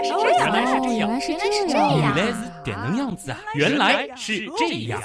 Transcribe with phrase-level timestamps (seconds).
[0.00, 1.38] 来是这样，原来是这样，原来是这
[1.68, 3.38] 这样，原来是点能样子啊！
[3.54, 5.00] 原来是这样。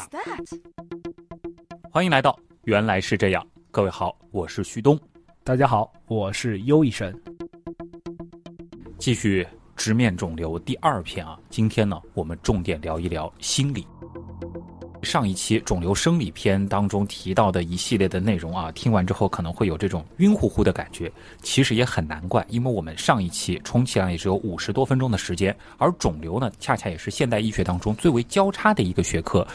[1.92, 2.32] 欢迎来到
[2.64, 4.98] 《原来是这样》，各位好，我是旭东，
[5.44, 7.14] 大家好，我是优医生。
[8.98, 9.46] 继续
[9.76, 11.38] 直面肿瘤第二篇啊。
[11.50, 13.86] 今天呢，我们重点聊一聊心理。
[15.06, 21.10] 上一期肿瘤生理篇当中提到的一系列的内容啊，听完之后可能会有这种晕乎乎的感觉。
[21.44, 29.48] 其实也很难怪，因为我们上一期充其量也只有五十多分钟的时间，而肿瘤呢，恰恰也是现代医学当中最为交叉的一个学科。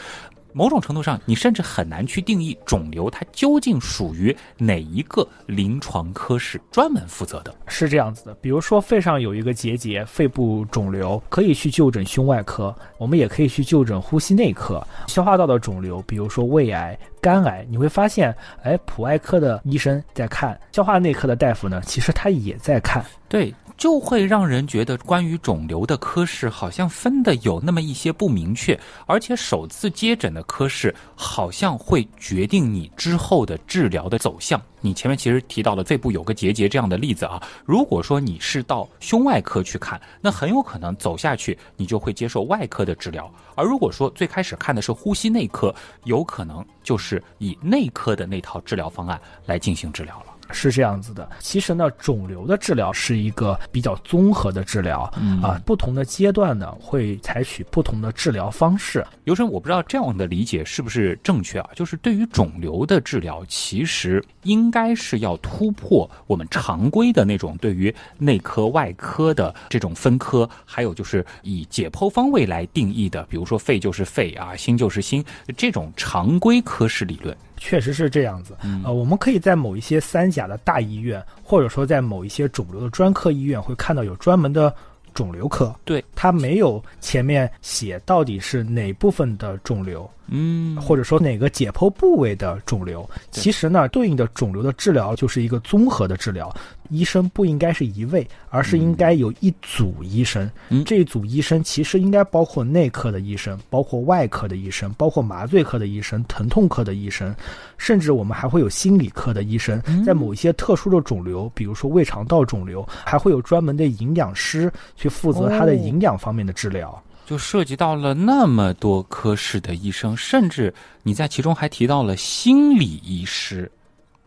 [0.53, 7.53] 某种程度上，你甚至很难去定义肿瘤它究竟属于哪一个临床科室专门负责的。
[7.67, 14.85] 是这样子的，比如说肺上有一个结节，肺部肿瘤，可以去就诊胸外科，我们也可以去就诊呼吸内科。
[15.07, 23.05] 消化道的肿瘤，比如说胃癌、肝癌，你会发现，哎，普外科的医生在看，消化内科的大夫呢，其实他也在看。
[23.27, 34.61] 对，就会让人觉得关于肿瘤的科室好像分的有那么一些不明确，而且首次接诊的科室好像会决定你之后的治疗的走向。
[34.81, 50.25] 你前面其实提到了肺部有个结节这样的例子啊，如果说你是到胸外科去看，那很有可能走下去你就会接受外科的治疗；而如果说最开始看的是呼吸内科，有可能就是以内科的那套治疗方案来进行治疗了。
[50.51, 59.05] 是这样子的，其实呢，肿瘤的治疗是一个比较综合的治疗，嗯啊，不同的阶段呢会采取不同的治疗方式。
[59.23, 61.69] 刘生，我不知道这样的理解是不是正确啊？
[61.75, 75.23] 就是对于肿瘤的治疗，其实应该是要突破我们常规的那种对于内科、外科的这种分科，还有就是以解剖方位来定义的，比如说肺就是肺啊，心就是心
[75.55, 77.35] 这种常规科室理论。
[77.63, 84.73] 确实是这样子，嗯呃，我们可以在某一些三甲的大医院，或者说在某一些肿瘤的专科医院，会看到有专门的
[85.13, 85.73] 肿瘤科。
[85.85, 93.07] 对，它没有前面写到底是哪部分的肿瘤，嗯，或者说哪个解剖部位的肿瘤。
[93.29, 96.51] 其实呢，对应的肿瘤的治疗就是一个综合的治疗。
[96.89, 100.49] 医生不应该是一位，而是应该有一组医生。
[100.69, 107.33] 嗯这一组医生其实应该包括内科的医生，包括外科的医生，包括麻醉科的医生、疼痛科的医生，
[107.77, 109.81] 甚至我们还会有心理科的医生。
[109.87, 117.01] 嗯在某一些特殊的肿瘤，比如说胃肠道肿瘤，还会有专门的营养师去负责它的哦营养方面的治疗。
[117.25, 120.73] 就涉及到了那么多科室的医生，甚至
[121.03, 123.71] 你在其中还提到了心理医师，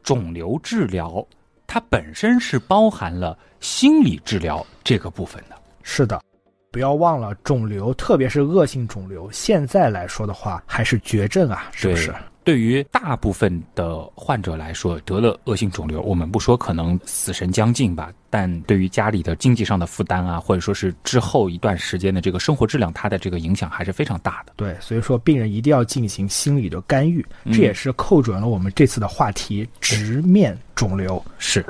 [0.03, 1.27] 肿瘤治疗
[1.67, 5.57] 它本身是包含了心理治疗这个部分的。
[5.83, 6.23] 是的，
[6.71, 12.15] 不要忘了肿瘤，特别是恶性肿瘤，现在来说的话还是绝症啊，是不是？
[12.45, 24.53] 对于大部分的患者来说，得了恶性肿瘤，我们不说可能死神将近吧，但对于家里的经济上的负担啊，或者说是之后一段时间的这个生活质量，它的这个影响还是非常大的。
[24.57, 31.25] 对，所以说病人一定要进行心理的干预，嗯这也是扣准了我们这次的话题：直面肿瘤。
[31.39, 31.65] 是，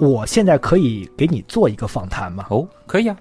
[0.00, 2.46] 我现在可以给你做一个访谈吗？
[2.48, 3.14] 哦，可以啊，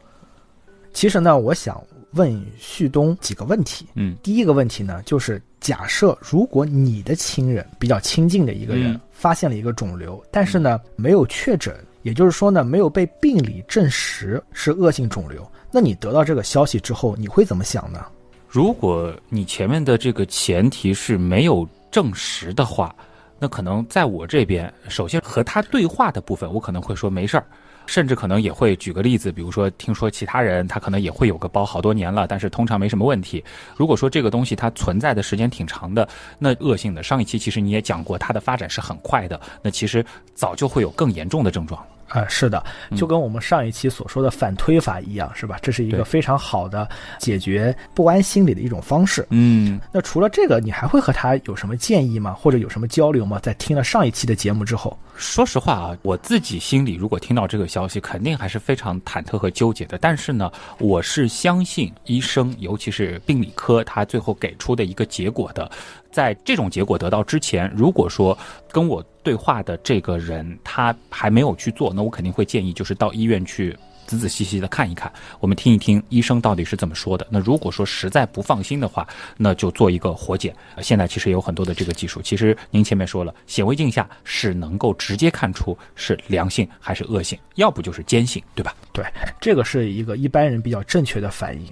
[0.94, 3.86] 其实呢，我想问旭东几个问题。
[3.96, 18.06] 嗯第一个问题呢，就是假设如果你的亲人比较亲近的一个人、嗯发现了一个肿瘤，但是呢没有确诊，也就是说呢没有被病理证实是恶性肿瘤，那你得到这个消息之后，你会怎么想呢？
[18.48, 22.96] 如果你前面的这个前提是没有证实的话，
[23.38, 27.46] 那可能在我这边，首先和他对话的部分，我可能会说没事儿，
[27.90, 33.44] 甚至可能也会举个例子，比如说听说其他人他可能也会有个包好多年了，但是通常没什么问题。
[33.76, 36.08] 如果说这个东西它存在的时间挺长的，
[36.38, 40.06] 那恶性的上一期其实你也讲过，它的发展是很快的，那其实
[40.36, 41.84] 早就会有更严重的症状。
[42.10, 42.64] 啊、是的，
[42.96, 45.58] 就跟我们上一期所说的反推法一样，是吧？
[45.62, 46.88] 这是一个非常好的
[47.20, 49.26] 解决不安心理的一种方式。
[49.30, 52.34] 嗯，那除了这个，你还会和他有什么建议吗？
[52.34, 53.40] 或者有什么交流吗？
[53.40, 59.98] 在听了上一期的节目之后，说实话啊，我自己心里如果听到这个消息，肯定还是非常忐忑和纠结的。
[60.00, 65.70] 但是呢，我是相信医生，尤其是病理科，他最后给出的一个结果的。
[66.12, 68.38] 在这种结果得到之前，如果说
[68.72, 73.78] 跟我对话的这个人他还没有去做，那我肯定会建议就是到医院去
[74.08, 77.28] 仔仔细细的看一看，我们听一听医生到底是怎么说的。
[77.30, 79.08] 那如果说实在不放心的话，
[79.38, 80.56] 那就做一个活检。
[80.82, 88.76] 现在其实有很多的这个技术，其实您前面说了，显微镜下是能够直接看出是良性还是恶性，要不就是坚性，对吧？
[88.92, 89.06] 对，
[89.40, 91.72] 这个是一个一般人比较正确的反应。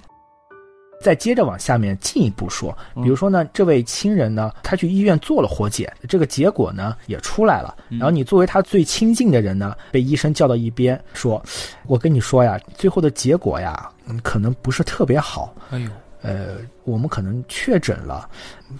[1.07, 7.73] 再接着往下面进一步说，比如说呢，这位亲人呢，他去医院做了活检，这个结果呢也出来了。
[7.91, 11.41] 然后你作为他最亲近的人呢，被医生叫到一边说
[11.87, 13.89] ：“我跟你说呀，最后的结果呀，
[14.21, 15.55] 可能不是特别好。
[15.69, 15.89] 哎呦，
[16.23, 18.29] 呃，我们可能确诊了，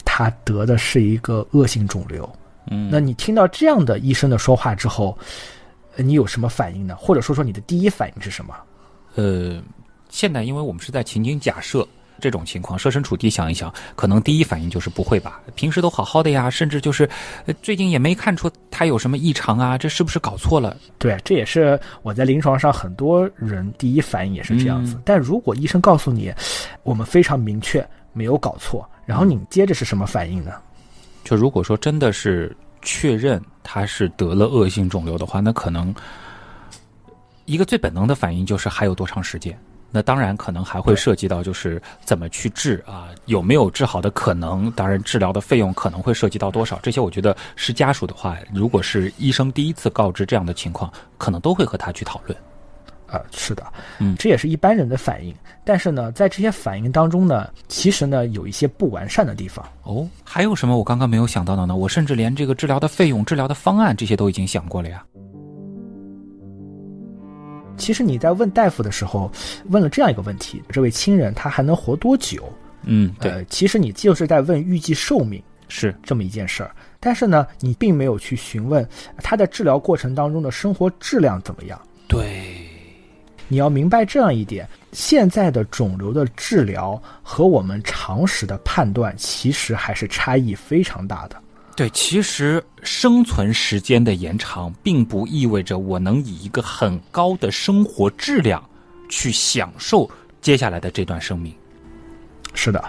[0.04, 2.30] 他得的是一个恶性肿瘤。
[2.70, 5.18] 嗯，那你听到这样的医生的说话之后，
[5.96, 6.94] 呃你有什么反应呢？
[6.98, 8.54] 或者说说你的第一反应是什么？
[9.16, 9.64] 呃，
[10.10, 11.88] 现在因为我们是在情景假设。
[12.20, 15.42] 这种情况，设身处地想一想，可能第一反应就是不会吧？
[15.56, 17.10] 平时都好好的呀，甚至就是，
[17.46, 20.76] 呃最近也没看出他有什么异常啊，这是不是搞错了？
[20.98, 24.96] 对，这也是我在临床上很多人第一反应也是这样子。
[24.96, 26.34] 嗯但如果医生告诉你，
[26.84, 30.52] 我们非常明确没有搞错，然后你接着是什么反应呢？
[31.24, 35.94] 就如果说真的是确认他是得了恶性肿瘤的话，那可能
[37.46, 39.58] 一个最本能的反应就是还有多长时间。
[39.90, 44.70] 那当然可能还会涉及到就是怎么去治啊，有没有治好的可能？
[44.72, 46.78] 当然治疗的费用可能会涉及到多少？
[46.84, 52.38] 这些我觉得是家属的话，如果是医生第一次告知这样的情况，可能都会和他去讨论。
[53.08, 53.66] 啊，是的，
[54.00, 55.34] 嗯这也是一般人的反应。
[55.64, 59.66] 但是呢，在这些反应当中呢，其实呢有一些不完善的地方。
[59.84, 61.74] 哦，还有什么我刚刚没有想到的呢？
[61.74, 65.02] 我甚至连这个治疗的费用、治疗的方案这些都已经想过了呀。
[67.78, 69.32] 其实你在问大夫的时候，
[69.70, 72.52] 问了这样一个问题：这位亲人他还能活多久？
[72.84, 76.72] 嗯，对，呃，其实你就是在问预计寿命是这么一件事儿。
[77.00, 78.88] 但是呢，你并没有去询问
[79.18, 81.80] 他在治疗过程当中的生活质量怎么样。
[82.08, 82.56] 对。
[83.50, 91.42] 你要明白这样一点：现在的肿瘤的治疗和我们常识的判断，其实还是差异非常大的。
[91.78, 98.68] 对，其实生存时间的延长，并不意味着我能以一个很高的生活质量
[99.10, 100.10] 去享受
[100.42, 101.54] 接下来的这段生命。
[102.56, 102.84] 是的，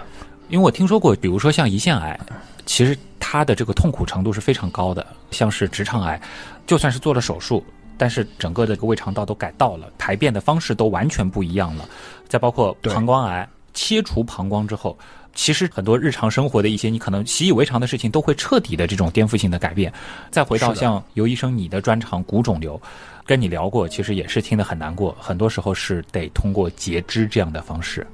[0.47, 2.19] 因为我听说过，比如说像胰腺癌，
[2.65, 5.05] 其实它的这个痛苦程度是非常高的。
[5.29, 6.19] 像是直肠癌，
[6.65, 7.63] 就算是做了手术，
[7.95, 11.87] 但是整个的这个胃肠道都改道了，排便的方式都完全不一样了。
[12.27, 14.97] 再包括膀胱癌，切除膀胱之后，
[15.33, 19.91] 其实很多日常生活的一些你可能习以为常的事情，都会彻底的这种颠覆性的改变。
[20.31, 22.79] 再回到像尤医生你的专长骨肿瘤，
[23.25, 28.05] 跟你聊过，其实也是听得很难过，很多时候是得通过截肢这样的方式。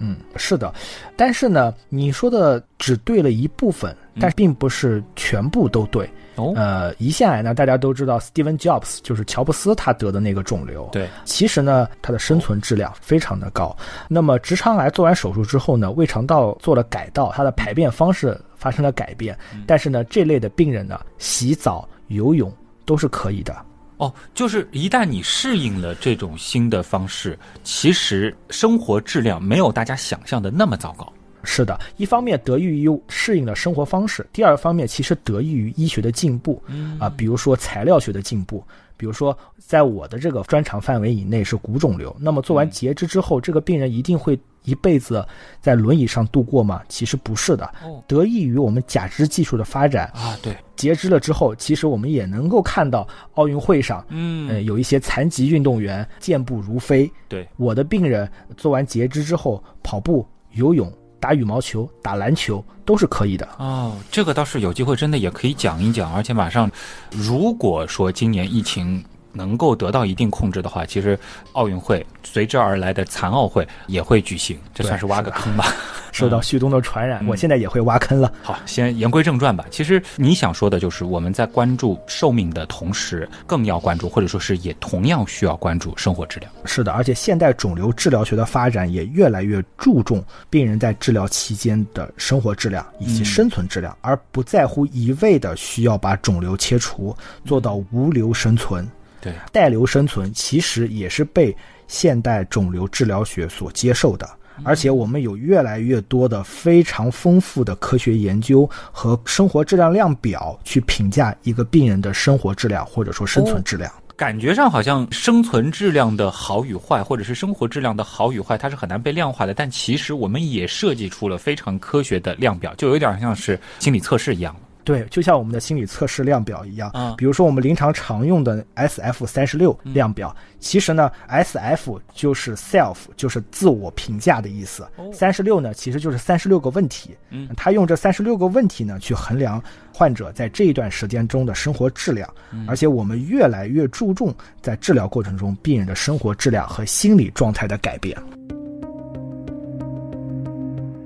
[0.00, 0.72] 嗯，是的，
[1.14, 6.08] 但是呢，你说的只对了一部分，但并不是全部都对。
[6.36, 10.88] 哦，呃，胰腺癌呢，大家都知道，Steven Jobs 就是乔布斯他得的那个肿瘤。
[10.90, 13.76] 对，其实呢，他的生存质量非常的高。
[14.08, 19.36] 那么直肠癌做完手术之后呢，胃肠道做了改道，它的排便方式发生了改变。
[19.66, 22.50] 但是呢，这类的病人呢，洗澡、游泳
[22.86, 23.54] 都是可以的。
[24.00, 31.12] 哦，就是一旦你适应了这种新的方式，其实生活质量没有大家想象的那么糟糕。
[31.44, 36.62] 是的，一方面得益于适应了生活方式，第二方面其实得益于医学的进步，
[36.98, 38.64] 啊，比如说材料学的进步，
[38.96, 45.26] 比如说在我的这个专长范围以内是骨肿瘤，那么做完截肢之后，这个病人一定会一辈子
[45.60, 46.82] 在轮椅上度过吗？
[46.88, 57.10] 其实不是的，哦得益于我们假肢技术的发展，啊，对，截肢了之后，其实我们也能够看到奥运会上，嗯呃，有一些残疾运动员健步如飞。
[57.28, 63.48] 对，我的病人做完截肢之后，跑步、游泳、打羽毛球、打篮球都是可以的。
[63.58, 66.12] 哦，这个倒是有机会，真的也可以讲一讲。
[66.12, 66.70] 而且马上，
[67.10, 71.18] 如果说今年疫情能够得到一定控制的话，其实
[71.52, 75.66] 奥运会随之而来的残奥会也会举行，这算是挖个坑吧。
[76.12, 78.32] 受到旭东的传染，嗯我现在也会挖坑了。
[78.42, 79.64] 好，先言归正传吧。
[79.70, 86.50] 其实你想说的就是，我们在关注寿命的同时，更要关注，或者说是也同样需要关注生活质量。
[86.64, 98.86] 是的，而且现代肿瘤治疗学的发展也越来越注重病人在治疗期间的生活质量以及嗯生存质量，而不在乎一味的需要把肿瘤切除，做到无瘤生存。
[99.20, 101.54] 对，带瘤生存其实也是被
[101.86, 104.28] 现代肿瘤治疗学所接受的。
[104.62, 113.90] 而且我们有越来越多的非常丰富的科学研究和生活质量量表去评价一个病人的生活质量或者说生存质量。
[114.16, 119.54] 感觉上好像生存质量的好与坏，或者是生活质量的好与坏，它是很难被量化的。
[119.54, 124.60] 但其实我们也设计出了非常科学的量表，就有点像是心理测试一样了。
[124.84, 134.86] 对，就像我们的心理测试量表一样，嗯比如说我们临床常用的 S F 三十六量表，其实呢，S F 就是 self，就是自我评价的意思。
[135.12, 137.16] 三十六呢，其实就是三十六个问题。
[137.30, 142.28] 嗯，他用这三十六个问题呢，去衡量患者在这一段时间中的生活质量。
[142.66, 148.16] 而且我们越来越注重在治疗过程中病人的生活质量和心理状态的改变。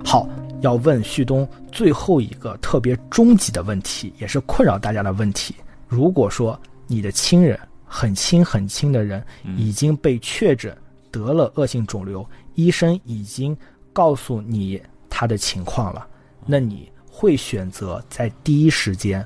[0.05, 0.29] 好，
[0.65, 5.55] 要问旭东最后一个特别终极的问题，也是困扰大家的问题。
[5.87, 9.23] 如果说你的亲人很亲很亲的人
[9.59, 10.75] 已经被确诊
[11.11, 13.55] 得了恶性肿瘤，医生已经
[13.93, 14.81] 告诉你
[15.11, 16.07] 他的情况了，
[16.47, 19.25] 那你会选择在第一时间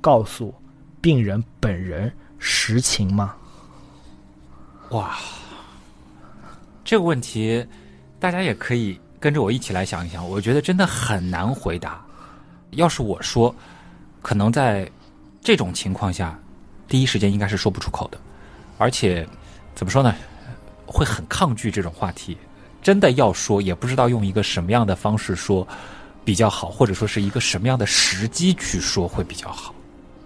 [0.00, 0.54] 告诉
[1.00, 3.34] 病人本人实情吗？
[4.90, 5.18] 哇，
[6.84, 7.66] 这个问题
[8.20, 10.28] 大家也可以跟着我一起来想一想。
[10.28, 12.04] 我觉得真的很难回答。
[12.72, 13.54] 要是我说，
[14.22, 14.90] 可能在
[15.40, 16.38] 这种情况下，
[16.88, 18.18] 第一时间应该是说不出口的，
[18.78, 19.26] 而且
[19.74, 20.14] 怎么说呢，
[20.84, 22.36] 会很抗拒这种话题。
[22.82, 25.66] 真的要说，也不知道用一个什么样的方式说
[26.24, 29.74] 比较好，或者说是一个什么样的时机去说会比较好。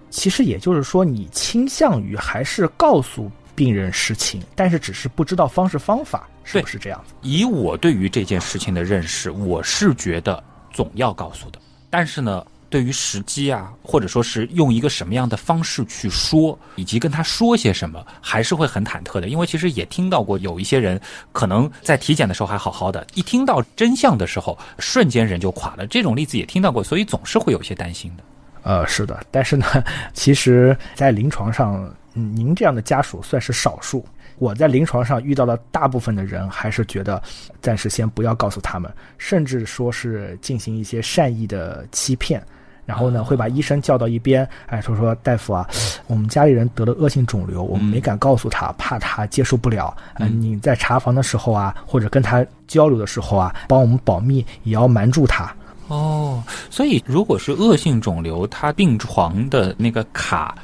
[0.09, 3.31] 其实也就是说，你倾向于还是告诉。
[3.61, 7.13] 病人实情，但是只是不知道方式方法，是不是这样子？
[7.21, 11.59] 以我对于这件事情的认识，我是觉得总要告诉的。
[11.87, 19.27] 但是呢，对于时机啊，或者说是用一个什么样的方式去说，以及跟他说些什么，还是会很忐忑的。
[19.27, 20.99] 因为其实也听到过有一些人，
[21.31, 25.85] 可能在体检的时候还好好的，一听到真相的时候，瞬间人就垮了。
[25.85, 28.23] 这种例子也听到过，所以总是会有些担心的。
[28.63, 29.67] 呃，是的，但是呢，
[30.15, 31.87] 其实，在临床上。
[32.13, 34.05] 您这样的家属算是少数。
[34.37, 37.21] 我在临床上遇到的大部分的人，还是觉得
[37.61, 42.41] 暂时先不要告诉他们，甚至说是进行一些善意的欺骗，
[42.83, 45.67] 然后呢，会把医生叫到一边，哎，说说大夫啊，
[46.07, 49.95] 我们家里人得了恶性肿瘤，我们没敢告诉他，怕他接受不了。
[50.15, 55.53] 嗯，你在查房的时候啊，或者跟他交流的时候啊，帮我们保密，也要瞒住他。
[55.87, 56.41] 哦，
[56.71, 60.55] 所以如果是恶性肿瘤，他病床的那个卡，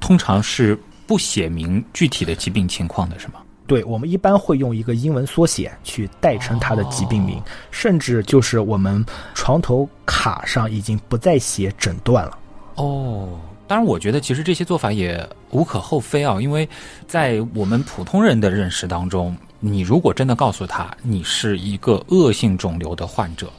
[0.00, 0.78] 通常是。
[1.08, 3.40] 不写明具体的疾病情况的是吗？
[3.66, 12.38] 对，我们一般会用一个英文缩写去代称它的疾病名，甚至就是我们床头卡上已经不再写诊断了。
[12.76, 16.68] 哦，当然，我觉得其实这些做法也无可厚非啊，因为
[17.06, 23.50] 在我们普通人的认识当中，你如果真的告诉他你是一个恶性肿瘤的患者。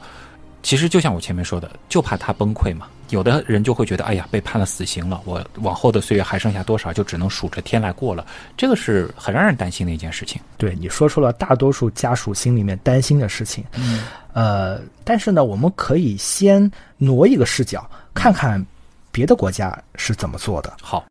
[0.62, 2.86] 其实就像我前面说的，就怕他崩溃嘛。
[3.10, 8.24] 有的人就会觉得，哎呀，被判了死刑了，我往后的岁月还剩下多少，就只能数着天来过了。
[8.56, 10.40] 这个是很让人担心的一件事情。
[10.56, 13.64] 对你说出了大多数家属心里面担心的事情。
[13.74, 18.64] 嗯，呃，但是呢，我们可以先挪一个视角，看看
[19.10, 20.72] 别的国家是怎么做的。
[20.80, 21.00] 好，《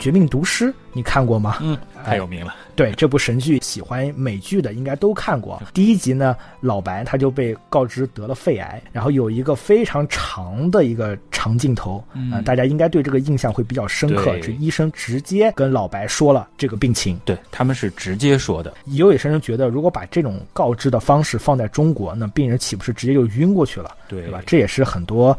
[0.00, 1.58] 绝命毒师》你看过吗？
[1.60, 1.78] 嗯。
[2.02, 5.62] 太有名了，对这部神剧，喜欢美剧的应该都看过。
[5.74, 12.02] 第一集呢，老白他就被告知得了肺癌，然后有一个非常长的一个长镜头，
[12.32, 14.34] 啊，大家应该对这个印象会比较深刻。
[14.40, 18.72] 这医生直接跟老白说了这个病情，对他们是直接说的。
[18.86, 23.94] 有野先生觉得，如果把这种告知的方式放在中国，那病人岂不是直接就晕过去了？
[24.08, 24.40] 对，对吧？
[24.46, 25.36] 这也是很多。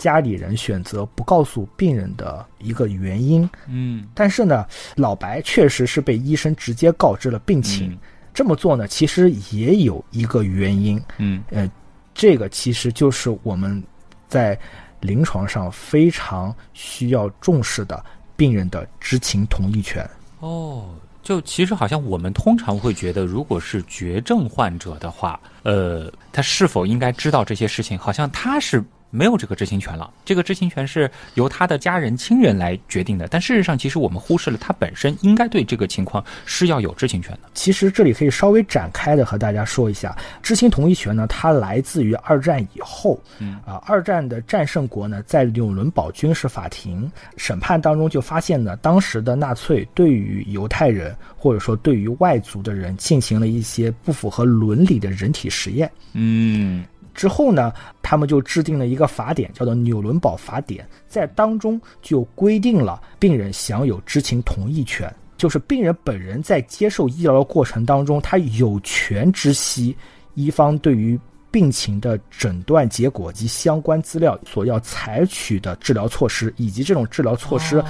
[0.00, 4.64] 家里人选择不告诉病人的一个原因，嗯，但是呢，
[4.96, 7.96] 老白确实是被医生直接告知了病情。
[8.32, 11.70] 这么做呢，其实也有一个原因，嗯，呃，
[12.14, 13.82] 这个其实就是我们
[14.26, 14.58] 在
[15.00, 18.02] 临床上非常需要重视的
[18.36, 20.08] 病人的知情同意权。
[20.38, 28.82] 哦，就其实好像我们通常会觉得，如果是绝症患者的话，呃，他是否应该知道这些事情，好像他是。
[29.10, 33.28] 没有这个知情权了，这个知情权是由他的家人亲人来决定的。
[33.28, 37.50] 但事实上，其实我们忽视了他本身应该对这个情况是要有知情权的。
[37.54, 43.20] 其实这里可以稍微展开的和大家说一下，知情同意权呢，它来自于二战以后。
[43.38, 55.90] 嗯啊，二战的战胜国呢，在纽伦堡军事法庭审判当中就发现呢，当时的纳粹对于犹太人或者说对于外族的人进行了一些不符合伦理的人体实验。
[56.12, 56.84] 嗯。
[57.20, 69.94] 之后呢，他们就制定了一个法典，叫做《纽伦堡法典》，在当中就规定了病人享有知情同意权，就是病人本人在接受医疗的过程当中，他有权知悉
[70.32, 77.84] 医方对于病情的诊断结果及相关资料所要采取的治疗措施，以及这种治疗措施。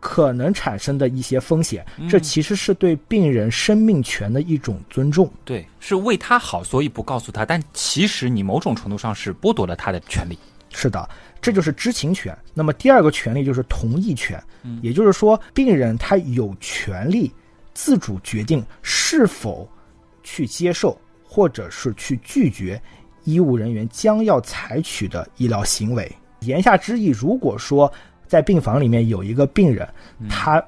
[0.00, 5.30] 可能产生的一些风险，这其实是对病人生命权的一种尊重。
[5.44, 7.44] 对，是为他好，所以不告诉他。
[7.44, 10.38] 但其实你某种程度上是剥夺了他的权利。
[10.70, 11.06] 是的，
[11.42, 12.36] 这就是知情权。
[12.54, 14.42] 那么第二个权利就是同意权，
[14.80, 17.30] 也就是说，病人他有权利
[17.74, 19.68] 自主决定是否
[20.22, 22.80] 去接受，或者是去拒绝
[23.24, 26.10] 医务人员将要采取的医疗行为。
[26.40, 27.92] 言下之意，如果说。
[28.30, 29.88] 在病房里面有一个病人，
[30.28, 30.62] 他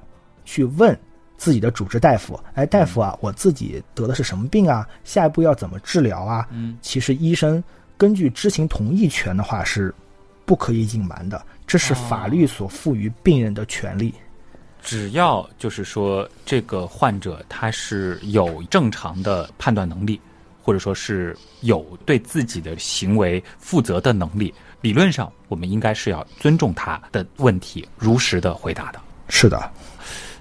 [0.45, 0.99] 去问
[1.37, 4.85] 自己的主治大夫，哎，大夫啊，我自己得的是什么病啊？
[5.04, 6.49] 下一步要怎么治疗啊？
[6.50, 7.62] 嗯，其实医生
[7.97, 9.95] 根据知情同意权的话是
[10.45, 14.12] 不可以隐瞒的，这是法律所赋予病人的权利。
[14.83, 20.21] 只要就是说这个患者他是有正常的判断能力，
[20.61, 24.52] 或者说是有对自己的行为负责的能力，
[24.83, 29.01] 理论上我们应该是要尊重他的问题，如实的回答的。
[29.29, 29.71] 是的，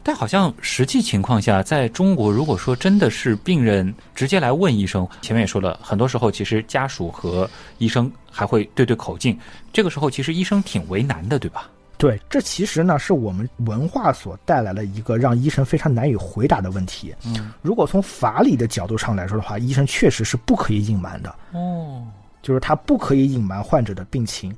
[0.03, 9.37] 但好像实际情况下，在中国，如果说真的是病人直接来问医生，前面也说了，很多时候其实家属和医生还会对对口径，
[9.71, 11.69] 这个时候其实医生挺为难的，对吧？
[11.97, 17.13] 对，这其实呢是我们文化所带来的一个让医生非常难以回答的问题。
[17.23, 22.03] 嗯，如果从法理的角度上来说的话，医生确实是不可以隐瞒的，哦，
[22.41, 24.55] 就是他不可以隐瞒患者的病情。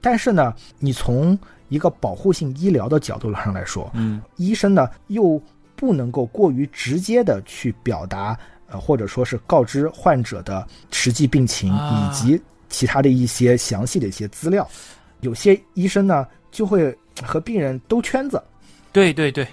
[0.00, 5.40] 但是呢，你从一个保护性医疗的角度上来说，嗯，医生呢又
[5.76, 14.66] 不能够过于直接的去表达，呃，或者说是告知患者的实际病情啊以及其他的一些详细的一些资料。
[15.20, 18.42] 有些医生呢就会和病人兜圈子，
[18.92, 19.46] 对对对，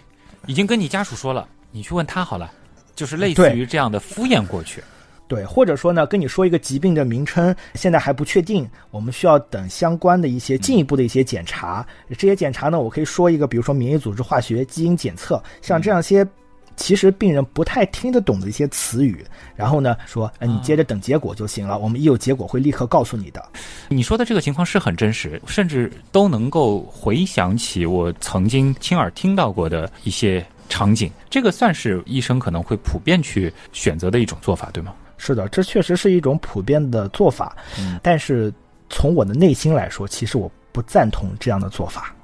[0.45, 2.49] 已经跟你家属说了，你去问他好了，
[2.95, 4.81] 就是类似于这样的敷衍过去。
[5.29, 11.87] 对，或者说呢，跟你说一个疾病的名称，现在还不确定，我们需要等相关的一些进一步的一些检查。
[12.17, 16.27] 这些检查呢，我可以说一个，比如说免疫组织化学、基因检测，像这样些。
[16.75, 19.21] 其实病人不太听得懂的一些词语，
[19.53, 23.49] 然后呢说，呃，你接着等结果就行了，我们一有结果会立刻告诉你的。
[23.89, 31.11] 你说的这个情况是很真实，甚至都能够回想起我曾经亲耳听到过的一些场景。
[31.29, 34.93] 这个算是医生可能会普遍去选择的一种做法，对吗？
[35.19, 38.51] 是的，这确实是一种普遍的做法，嗯但是
[38.89, 42.15] 从我的内心来说，其实我不赞同这样的做法。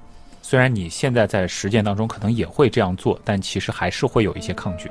[0.42, 4.90] 虽然你现在在实践当中可能也会这样做，但其实还是会有一些抗拒。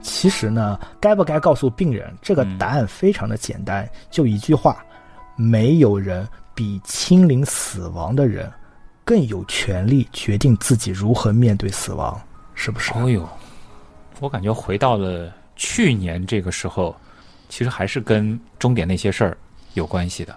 [0.00, 4.84] 其实呢，该不该告诉病人，这个答案非常的简单，就一句话：
[5.36, 8.50] 没有人比亲临死亡的人
[9.04, 12.18] 更有权利决定自己如何面对死亡，
[12.54, 12.92] 是不是？
[12.94, 13.28] 哦呦，
[14.20, 16.96] 我感觉回到了去年这个时候，
[17.48, 19.36] 其实还是跟终点那些事儿
[19.74, 20.36] 有关系的。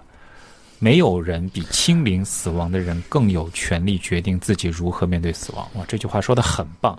[0.78, 5.68] 没有人比亲临死亡的人更有权利决定自己如何面对死亡。
[5.74, 6.98] 哇，这句话说的很棒。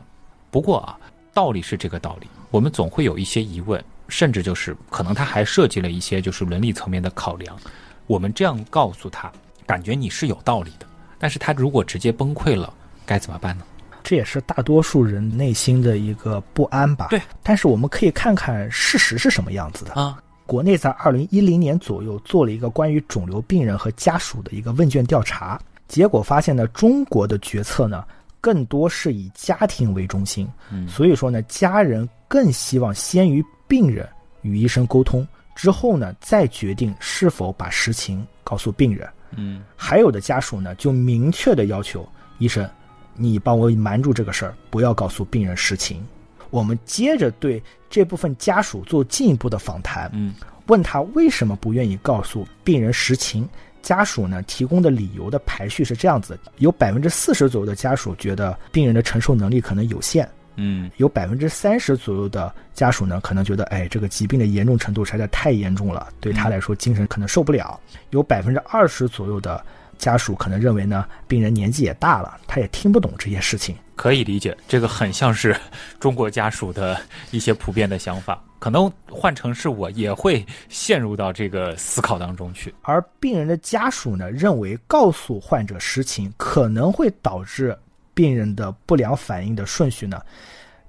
[0.51, 0.99] 不过啊，
[1.33, 7.57] 道理是这个道理，我们总会有一些疑问，甚至就是可能他还涉及了一些就是伦理层面的考量。
[8.05, 9.31] 我们这样告诉他，
[9.65, 10.85] 感觉你是有道理的，
[11.17, 12.71] 但是他如果直接崩溃了，
[13.05, 13.65] 该怎么办呢？
[14.03, 17.07] 这也是大多数人内心的一个不安吧。
[17.09, 19.93] 对，但是我们可以看看事实是什么样子的。
[19.93, 28.03] 啊，国内在二零一零年左右做了一个关于肿瘤病人和家属的一个问卷调查，结果发现呢，中国的决策呢
[28.39, 34.07] 更多是以家庭为中心，嗯所以说呢，家人更希望先于病人
[34.41, 39.07] 与医生沟通，之后呢再决定是否把实情告诉病人。
[39.37, 42.05] 嗯还有的家属呢就明确的要求
[42.39, 42.69] 医生，
[43.15, 46.03] 你帮我瞒住这个事儿，不要告诉病人实情。
[46.49, 50.33] 我们接着对这部分家属做进一步的访谈，嗯
[50.67, 53.47] 问他为什么不愿意告诉病人实情。
[53.81, 67.79] 家属呢提供的理由的排序是这样子：有百分之四十左右的家属觉得病人的承受能力可能有限，嗯有百分之三十左右的家属呢可能觉得，哎，这个疾病的严重程度实在太严重了，对他来说精神可能受不了。
[68.11, 69.65] 有百分之二十左右的
[70.01, 73.75] 家属可能认为呢，病人年纪也大了，他也听不懂这些事情。
[73.95, 75.55] 可以理解，这个很像是
[75.99, 78.43] 中国家属的一些普遍的想法。
[78.57, 82.73] 可能换成是我，也会陷入到这个思考当中去。
[82.81, 87.77] 而病人的家属呢，认为告诉患者实情可能会导致
[88.15, 90.19] 病人的不良反应的顺序呢，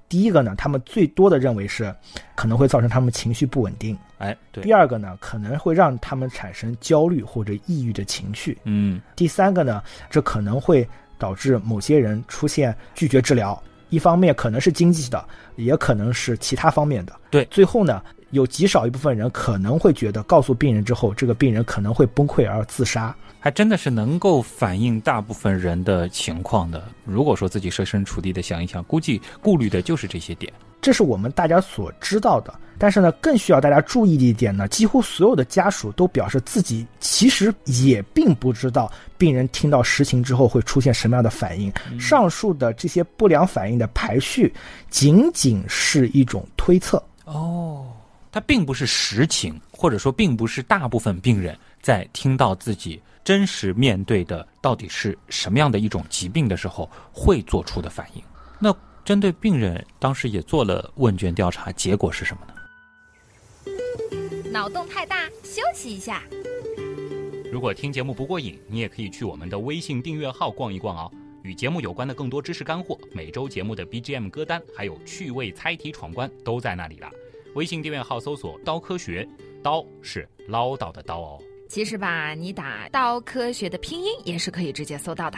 [0.09, 1.95] 第一个呢，他们最多的认为是
[2.35, 13.61] 可能会造成他们情绪不稳定；哎，对，第二个呢，可能会让他们产生焦虑或者抑郁的情绪；嗯第三个呢，这可能会导致某些人出现拒绝治疗。
[13.89, 15.23] 一方面可能是经济的，
[15.57, 17.13] 也可能是其他方面的。
[17.29, 23.13] 对最后呢，有极少一部分人可能会觉得告诉病人之后，这个病人可能会崩溃而自杀。
[23.39, 26.81] 还真的是能够反映大部分人的情况的。
[27.03, 30.51] 如果说自己设身处地的想一想，估计顾虑的就是这些点。
[30.83, 41.71] 这是我们大家所知道的，但是呢，更需要大家注意的一点呢，几乎所有的家属都表示自己其实也并不知道病人听到实情之后会出现什么样的反应。
[41.97, 44.53] 上述的这些不良反应的排序，
[44.89, 47.01] 仅仅是一种推测。
[47.23, 47.87] 哦，
[48.29, 58.21] 它并不是实情，或者说并不是大部分病人在听到自己真实面对的到底是什么样的一种疾病的时候会做出的反应。
[58.59, 62.53] 那针对病人，当时也做了问卷调查，结果是什么呢？
[64.49, 66.21] 脑洞太大，休息一下。
[67.51, 71.11] 如果听节目不过瘾，你也可以去我们的微信订阅号逛一逛哦。
[71.43, 77.09] 与节目有关的更多知识干货，每周节目的 BGM 歌单，还有趣味猜题闯关都在那里了。
[77.55, 79.27] 微信订阅号搜索“刀科学”，
[79.61, 81.43] 刀是唠叨的刀哦。
[81.67, 85.37] 其实吧，你打“刀科学”的拼音也是可以直接搜到的。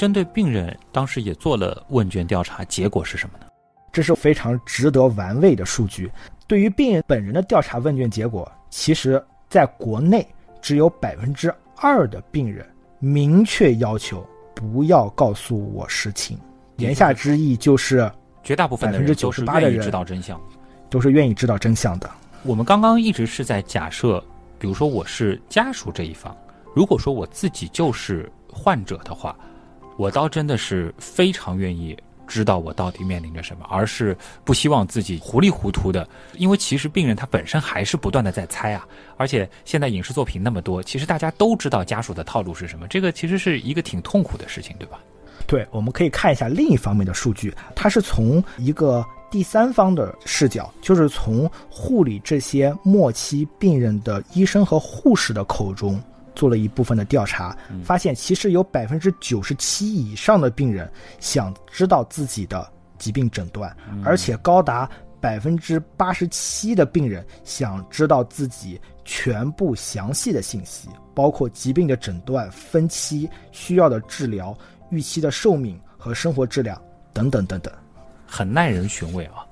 [0.00, 3.44] 针对病人，当时也做了问卷调查，结果是什么呢？
[3.92, 6.10] 这是非常值得玩味的数据。
[6.46, 10.26] 对于病人本人的调查问卷结果，其实在国内
[10.62, 12.66] 只有百分之二的病人。
[12.98, 16.38] 明确要求不要告诉我实情，
[16.78, 18.10] 言下之意就是
[18.42, 20.40] 绝大部分百分之九十八的人知道真相，
[20.88, 22.08] 都是愿意知道真相的。
[22.42, 24.24] 我们刚刚一直是在假设，
[24.58, 26.34] 比如说我是家属这一方，
[26.74, 29.36] 如果说我自己就是患者的话，
[30.00, 31.94] 我倒真的是非常愿意。
[32.26, 36.08] 知道我到底面临着什么，而是不希望自己糊里糊涂的，
[36.38, 38.86] 因为其实病人他本身还是不断的在猜啊，
[39.16, 45.00] 而且现在影视作品那么多，其实大家都知道家属的套路是什么，这个其实是一个挺痛苦的事情，对吧？
[45.46, 56.00] 对，我们可以看一下另一方面的数据，它是从一个第三方的视角，就是从护理这些末期病人的医生和护士的口中。
[56.40, 64.88] 做了一部分的调查，发现其实有百分之九十七以上的病人想知道自己的疾病诊断，而且高达
[65.20, 74.56] 百分之八十七的病人想知道自己全部详细的信息，包括疾病的诊断、分期需要的治疗、
[74.88, 76.80] 预期的寿命和生活质量
[77.12, 77.70] 等等等等，
[78.26, 79.44] 很耐人寻味啊。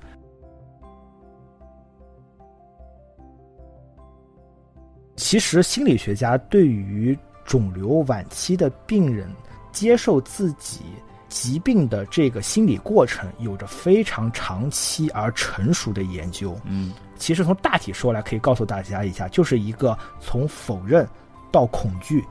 [5.18, 9.28] 其实，心理学家对于肿瘤晚期的病人
[9.72, 10.82] 接受自己
[11.28, 16.56] 疾病的这个心理过程，有着非常长期而成熟的研究。
[16.64, 21.04] 嗯，其实从大体说来，可以告诉大家一下，就是一个从否认
[21.50, 22.24] 到恐惧，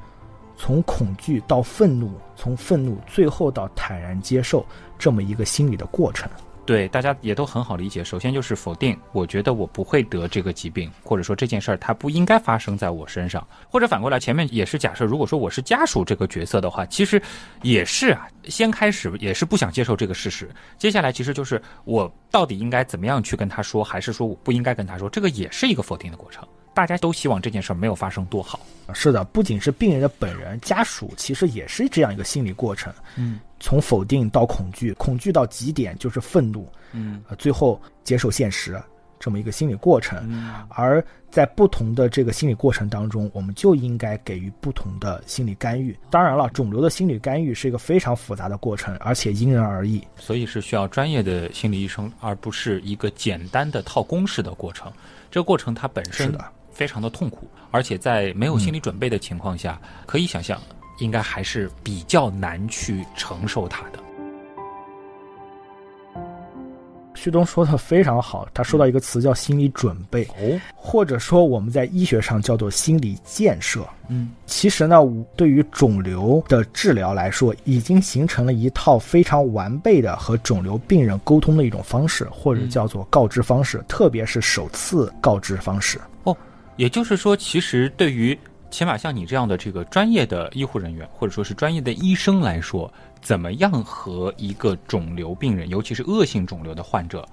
[0.55, 4.65] 从恐惧到愤怒，从愤怒最后到坦然接受
[4.97, 6.29] 这么一个心理的过程。
[6.67, 8.03] 对，大家也都很好理解。
[8.03, 17.21] 首先就是否定，我觉得我不会得这个疾病，或者说这件事儿它不应该发生在我身上，或者反过来，前面也是假设，如果说我是家属这个角色的话，其实
[17.61, 26.45] 也是啊，先开始也是不想接受这个事实，接下来其实就是我到底应该怎么样去跟他说，还是说我不应该跟他说，这个也是一个否定的过程。
[26.73, 28.59] 大家都希望这件事儿没有发生多好。
[28.93, 32.93] 是的，不仅是病人的本人，家属其实也是这样一个心理过程。
[33.15, 36.67] 嗯，从否定到恐惧，恐惧到极点就是愤怒。
[36.91, 38.81] 嗯，呃，最后接受现实，
[39.19, 40.19] 这么一个心理过程。
[40.29, 45.97] 嗯，而在不同的这个心理过程当中，我们就应该给予不同的心理干预。
[46.09, 54.91] 当然了，肿瘤的心理干预是一个非常复杂的过程，而且因人而异，所以是需要专业的心理医生，而不是一个简单的套公式的过程。
[55.29, 56.43] 这个过程它本身是的。
[56.71, 60.61] 非常的痛苦，而且在没有心理准备的情况下，可以想象，
[60.99, 63.99] 应该还是比较难去承受它的。
[67.15, 73.83] 旭东说的非常好，他说到一个词叫心理准备，哦，或者说我们在医学上叫做心理建设。
[74.07, 74.97] 嗯，其实呢，
[75.35, 85.99] 对于肿瘤的治疗来说，已经形成了一套非常完备的和肿瘤病人沟通的一种方式，或者叫做告知方式，特别是首次告知方式。
[86.23, 86.37] 哦，
[86.75, 88.37] 也就是说，其实对于
[88.69, 97.27] 起码像你这样的这个专业的医护人员，或者说是专业的医生来说，怎么样和一个肿瘤病人，尤其是恶性肿瘤的患者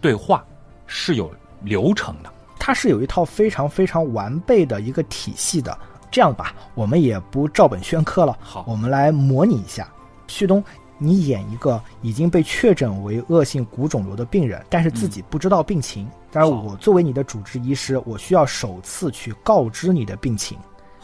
[0.00, 0.44] 对话，
[0.86, 1.30] 是有
[1.62, 2.32] 流程的。
[2.58, 5.76] 它是有一套非常非常完备的一个体系的。
[6.08, 9.88] 这样吧，我们也不照本宣科了，好，我们来模拟一下。
[10.28, 10.62] 旭东，
[10.98, 16.08] 你演一个已经被确诊为恶性骨肿瘤的病人，但是自己不知道病情。
[16.30, 20.56] 但是我作为你的主治医师，我需要首次去告知你的病情。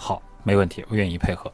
[0.04, 1.48] 好，没问题，我愿意配合。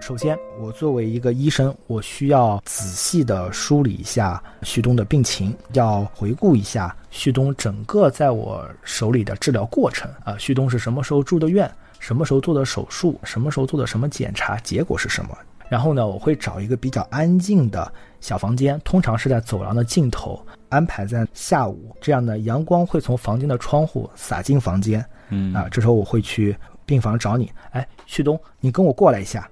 [0.00, 10.36] 首先，我作为一个医生，我需要仔细的梳理一下旭东的病情，要回顾一下旭东整个在我手里的治疗过程啊。
[10.36, 11.70] 旭东是什么时候住的院？
[12.00, 13.20] 什么时候做的手术？
[13.22, 14.56] 什么时候做的什么检查？
[14.58, 15.38] 结果是什么？
[15.74, 25.04] 然后呢，我会找一个比较安静的小房间，通常是在走廊的尽头，安排在下午，这样呢，阳光会从房间的窗户洒进房间。
[25.30, 26.56] 嗯啊，这时候我会去
[26.86, 27.50] 病房找你。
[27.72, 29.50] 哎，旭东，你跟我过来一下。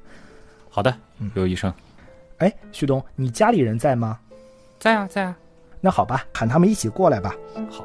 [0.71, 0.97] 好的，
[1.35, 1.75] 刘医生。
[2.39, 4.17] 哎，旭东，你家里人在吗？
[4.79, 5.37] 在啊，在啊。
[5.81, 7.35] 那好吧，喊他们一起过来吧。
[7.69, 7.85] 好。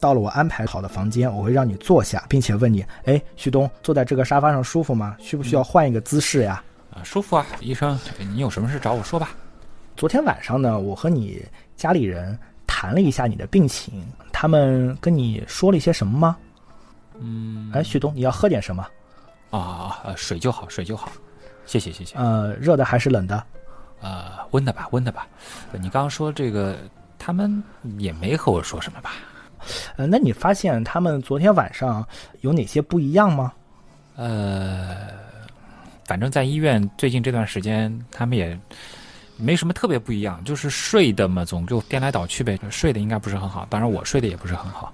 [0.00, 5.16] 到了我安排好的房间，我会让你坐下，并且问你：哎，旭东，坐在这个沙发上舒服吗？
[5.18, 6.62] 需不需要换一个姿势呀？
[6.90, 9.30] 啊，舒服啊，医生，你有什么事找我说吧。
[9.96, 11.44] 昨天晚上呢，我和你
[11.76, 16.36] 家里人谈了一下你的病情，他们跟你说了一些什么吗？
[17.18, 18.86] 嗯，哎，旭东，你要喝点什么？
[19.50, 21.10] 啊，呃，水就好，水就好，
[21.66, 22.16] 谢谢谢谢。
[22.16, 23.42] 呃，热的还是冷的？
[24.00, 25.26] 呃，温的吧，温的吧。
[25.72, 26.76] 你刚刚说这个，
[27.18, 27.60] 他们
[27.98, 29.10] 也没和我说什么吧？
[29.96, 32.06] 呃，那你发现他们昨天晚上
[32.40, 33.52] 有哪些不一样吗？
[34.16, 34.96] 呃，
[36.04, 38.58] 反正在医院最近这段时间，他们也
[39.36, 43.66] 没什么特别不一样，就是睡的嘛，总就颠来倒去呗，睡的应该不是很好。
[43.70, 44.92] 当然，我睡的也不是很好。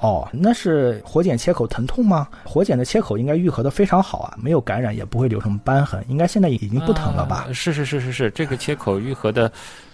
[0.00, 2.26] 哦，那是活检切口疼痛吗？
[2.42, 7.46] 活检的切口应该愈合的非常好啊，没有感染，也不会留什么斑痕，应该现在已经不疼了吧？
[7.52, 9.52] 是是是是是，这个切口愈合的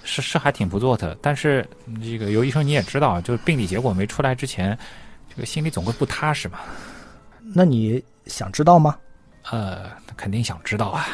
[0.08, 1.16] 是是还挺不错的。
[1.20, 1.68] 但是
[2.02, 4.76] 这个尤医生你也知道，就是病理结果没出来之前，
[5.28, 6.60] 这个心里总会不踏实嘛。
[7.40, 8.96] 那你想知道吗？
[9.50, 11.06] 呃，肯定想知道啊。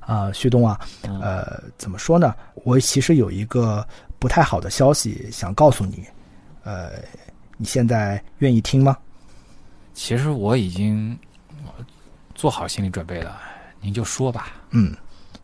[0.00, 2.34] 啊，旭东啊，呃，怎么说呢？
[2.64, 3.86] 我其实有一个
[4.18, 6.04] 不太好的消息想告诉你，
[6.64, 6.90] 呃。
[7.58, 8.94] 你现在愿意听吗？
[9.94, 11.18] 其实我已经
[12.34, 13.40] 做好心理准备了，
[13.80, 14.48] 您就说吧。
[14.72, 14.94] 嗯，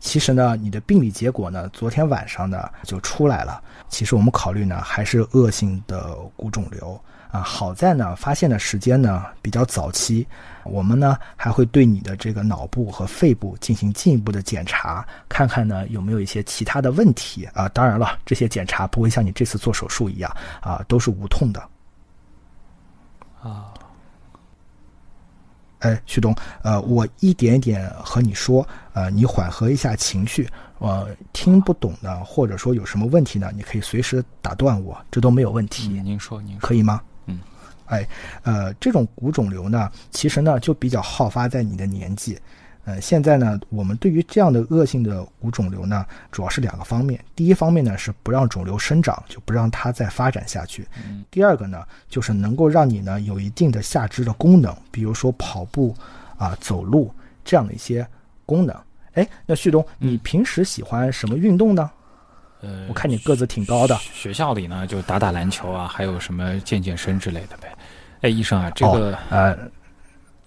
[0.03, 3.63] 其实呢，你的病理结果呢，昨天晚上呢就出来了。
[3.87, 7.39] 其实我们考虑呢，还是恶性的骨肿瘤啊。
[7.39, 10.27] 好在呢，发现的时间呢比较早期。
[10.65, 17.69] 我们呢还会对你的这个脑部和肺部进行进一步的检查，看看呢有没有一些其他的问题啊。
[17.69, 21.63] 当然了，这些检查不会像你这次做手术一样啊，都是无痛的。
[23.41, 23.72] 啊，
[25.83, 30.47] 哎，旭东，呃，我一点一点和你说，呃，你缓和一下情绪，
[30.79, 35.89] 呃，听不懂的或者说有什么问题呢，你可以随时打断我，这都没有问题。
[35.89, 37.01] 您说，您可以吗？
[37.25, 37.37] 嗯，
[37.85, 38.07] 哎，
[38.43, 42.39] 呃，这种骨肿瘤呢，其实呢就比较好发在你的年纪。
[42.85, 47.17] 呃，现在呢，我们对于这样的恶性的骨肿瘤呢，主要是两个方面。
[47.33, 50.85] 第一方面呢，是不让肿瘤生长，就不让它再发展下去。
[51.31, 55.95] 第二个呢，就是能够让你呢有一定的下肢的功能，比如说跑步
[56.37, 57.09] 啊、走路
[57.45, 58.05] 这样的一些
[58.45, 58.75] 功能。
[59.13, 61.89] 哎，那旭东，你平时喜欢什么运动呢？
[62.59, 63.95] 呃，我看你个子挺高的。
[63.99, 67.73] 学校里呢，就打打篮球啊，还有什么健健身之类的呗。
[68.23, 69.57] 哎，医生啊，这个呃。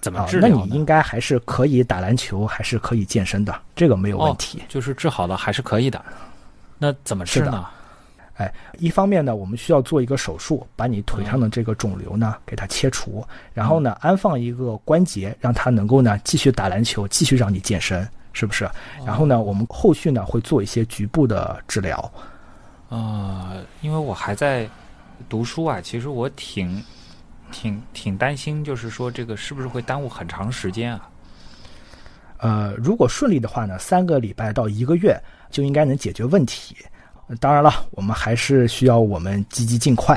[0.07, 0.49] 怎么治疗？
[0.49, 4.63] 那你应该还是可以打篮球，还是可以健身的，这个没有问题。
[4.69, 6.01] 就是治好了还是可以的。
[6.79, 7.67] 那怎么治呢？
[8.37, 18.71] 哎，一方面呢，我们需要做一个手术，把你腿上的这个肿瘤呢给它切除，然后呢安放一个关节，让它能够呢继续打篮球，继续让你健身，是不是？
[19.05, 22.13] 然后呢，我们后续呢会做一些局部的治疗。
[22.89, 24.69] 啊，因为我还在
[25.29, 26.81] 读书啊，其实我挺。
[27.51, 31.09] 挺挺担心，就是说这个是不是会耽误很长时间啊？
[32.39, 35.19] 呃，如果顺利的话呢，三个礼拜到一个月
[35.51, 36.77] 就应该能解决问题。
[37.41, 40.17] 当然了，我们还是需要我们积极尽快。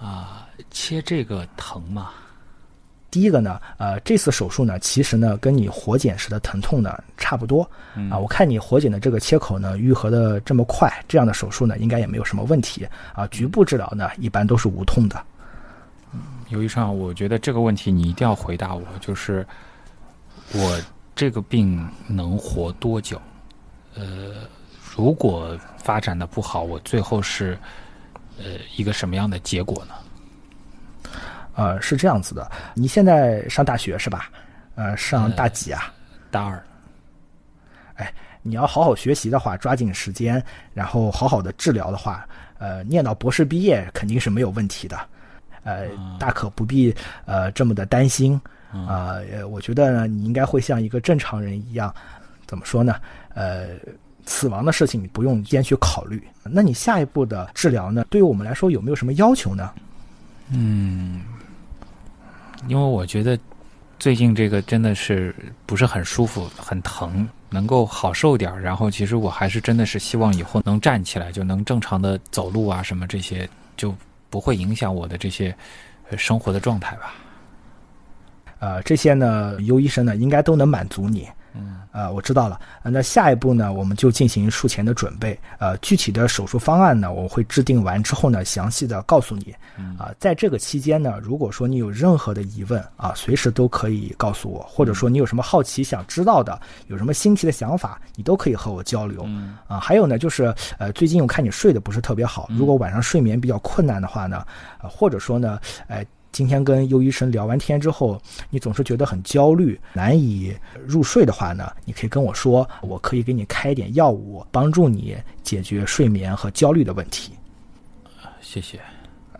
[0.00, 2.10] 啊，切这个疼吗？
[3.10, 7.62] 第一个呢，呃，这次手术呢，其实呢跟你活检时的疼痛呢差不多。
[8.10, 12.84] 啊，我看你活检的这个切口呢愈合的这么快，这样的手术呢应该也没有什么问题。
[13.14, 15.24] 啊，局部治疗呢一般都是无痛的。
[16.48, 19.46] 尤医生，我觉得这个问题你一定要回答我，就是
[20.52, 20.80] 我
[21.14, 23.20] 这个病能活多久？
[23.94, 24.46] 呃，
[24.94, 27.58] 如果发展的不好，我最后是
[28.38, 28.44] 呃
[28.76, 29.94] 一个什么样的结果呢？
[31.54, 34.30] 呃，是这样子的，你现在上大学是吧？
[34.74, 35.92] 呃，上大几啊？
[36.30, 36.62] 大二。
[37.94, 42.28] 哎，你要好好学习的话，抓紧时间，然后好好的治疗的话，
[42.58, 44.98] 呃，念到博士毕业肯定是没有问题的。
[45.64, 49.18] 呃，大可不必呃这么的担心啊。
[49.32, 51.92] 呃，我觉得呢，你应该会像一个正常人一样，
[52.46, 52.94] 怎么说呢？
[53.34, 53.70] 呃，
[54.26, 56.22] 死亡的事情你不用先去考虑。
[56.42, 58.04] 那你下一步的治疗呢？
[58.10, 59.72] 对于我们来说有没有什么要求呢？
[60.50, 61.22] 嗯，
[62.68, 63.38] 因为我觉得
[63.98, 65.34] 最近这个真的是
[65.66, 68.60] 不是很舒服，很疼，能够好受点儿。
[68.60, 73.94] 然后其实我还是真的是希望以后能站起来，就能正常的走路啊，什么这些就。
[74.34, 75.54] 不会影响我的这些
[76.16, 77.14] 生活的状态吧？
[78.58, 82.60] 呃，这些呢，尤医生呢应该都能满足你嗯，呃，我知道了。
[82.82, 85.38] 那下一步呢，我们就进行术前的准备。
[85.58, 89.54] 呃，具体的手术方案呢，我会制定完之后呢，详细的告诉你。
[89.98, 99.24] 啊，在这个期间呢，如果说你有任何的疑问啊，随时都可以告诉我，或者说你有什么好奇想知道的，有什么新奇的想法，你都可以和我交流。
[99.68, 104.44] 啊，还有呢，就是呃，最近我看你睡得不是特别好，如果晚上睡眠比较困难的话呢，
[104.82, 106.04] 呃，或者说呢，哎。
[106.34, 108.20] 今天跟优医生聊完天之后，
[108.50, 110.52] 你总是觉得很焦虑，难以
[110.84, 117.34] 入睡的话呢，你可以跟我说，我可以给你开一点药物，帮助你解决睡眠和焦虑的问题。
[118.40, 118.80] 谢谢。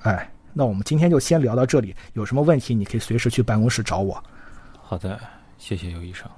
[0.02, 4.22] 哎，那我们今天就先聊到这里，有什么问题你可以随时去办公室找我。
[4.80, 5.18] 好的，
[5.58, 6.30] 谢谢尤医生。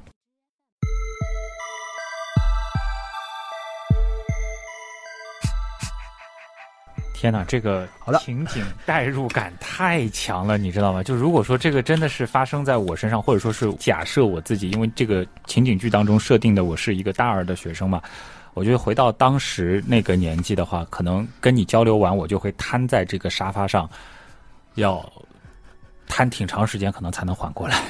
[7.27, 7.89] 天哪，这个
[8.21, 11.03] 情景代入感太强了，你知道吗？
[11.03, 18.01] 就如果说这个真的是发生在我身上，或者说是假设我自己，因为这个情景剧当中设定的我是一个大二的学生嘛，
[18.55, 23.91] 我觉得回到当时那个年纪的话，可能跟你交流完，我就会瘫在这个沙发上，
[24.77, 25.05] 要
[26.07, 27.83] 瘫挺长时间，可能才能缓过来。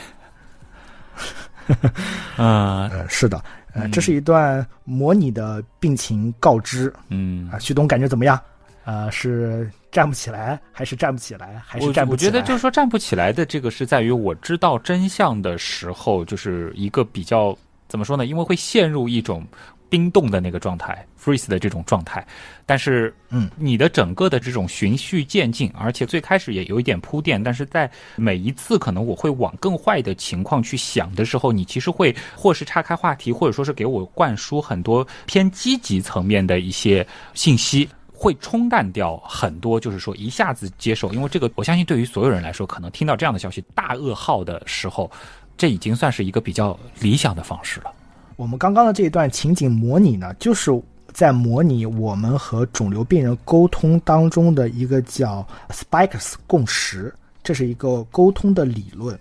[2.39, 3.45] 嗯，是的，
[3.75, 6.91] 呃，这是一段模拟的病情告知。
[7.09, 8.41] 嗯，啊，徐东感觉怎么样？
[8.87, 12.31] 呃，是站不起来，还是站不起来，还是站不起来？
[12.31, 17.57] 我觉得就是说站不起来的这个是在于我知道真相的时候，就是一个比较
[17.89, 18.25] 怎么说呢？
[18.27, 19.45] 因为会陷入一种
[19.89, 22.25] 冰冻的那个状态，freeze 的这种状态。
[22.65, 37.89] 但是，嗯，你的整个的这种循序渐进，而且最开始也有一点铺垫，但是在每一次可能我会往更坏的情况去想的时候，你其实会或是岔开话题，或者说是给我灌输很多偏积极层面的一些信息。
[38.19, 45.11] 会冲淡掉很多，就是说一下子接受，因为这个我相信对于所有人来说，可能听到这样的消息大噩耗的时候，
[45.55, 47.93] 这已经算是一个比较理想的方式了。
[48.37, 50.71] 我们刚刚的这一段情景模拟呢，就是
[51.13, 59.15] 在模拟我们和肿瘤病人沟通当中的一个叫 Spikes 共识，这是一个沟通的理论，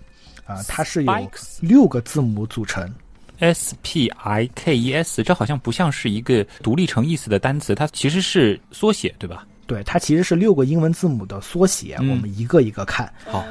[0.46, 1.30] 啊，它是由
[1.60, 2.90] 六个字母组成。
[3.38, 9.46] S P I K E S，这好像不像是一个独立成意思的单词，它其实是缩写，对吧？
[9.66, 11.96] 对，它其实是六个英文字母的缩写。
[11.98, 13.12] 我们一个一个看。
[13.26, 13.44] 好。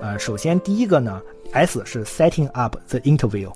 [0.00, 1.20] 呃，首先第一个呢
[1.52, 3.52] ，S 是 setting up the interview。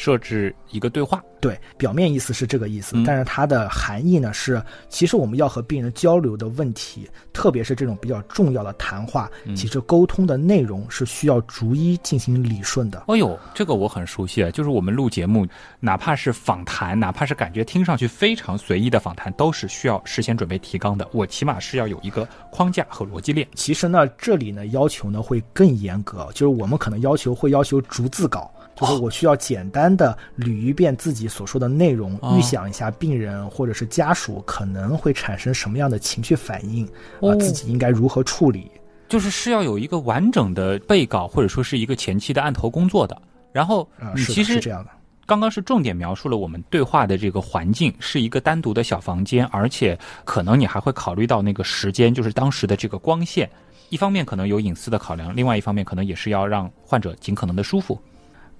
[0.00, 13.04] 设置一个对话，对，表面意思是这个意思，但是它的含义呢是，其实我们要和病人交流的问题，特别是这种比较重要的谈话，其实沟通的内容是需要逐一进行理顺的。
[13.08, 15.46] 哦呦，这个我很熟悉啊，就是我们录节目，
[15.80, 21.06] 哪怕是访谈，哪怕是感觉听上去非常随意的访谈，都是需要事先准备提纲的。
[21.12, 23.46] 我起码是要有一个框架和逻辑链。
[23.54, 28.50] 其实呢，这里呢要求呢会更严格，就是我们可能要求会要求逐字稿。
[28.80, 36.86] 就是我需要简单的捋一遍自己所说的内容，预想一下病人或者是家属可能会产生什么样的情绪反应，
[37.20, 38.70] 啊，自己应该如何处理，
[39.08, 43.20] 就是是要有一个完整的备稿或者说是一个前期的案头工作的。
[43.52, 44.90] 然后你其实这样的，
[45.26, 53.50] 刚刚是重点描述了我们对话的这个环境是一个单独的小房间，而且可能你还会考虑到那个时间，就是当时的这个光线，
[53.88, 58.00] 一方面可能有隐私的考量，另外一方面可能也是要让患者尽可能的舒服。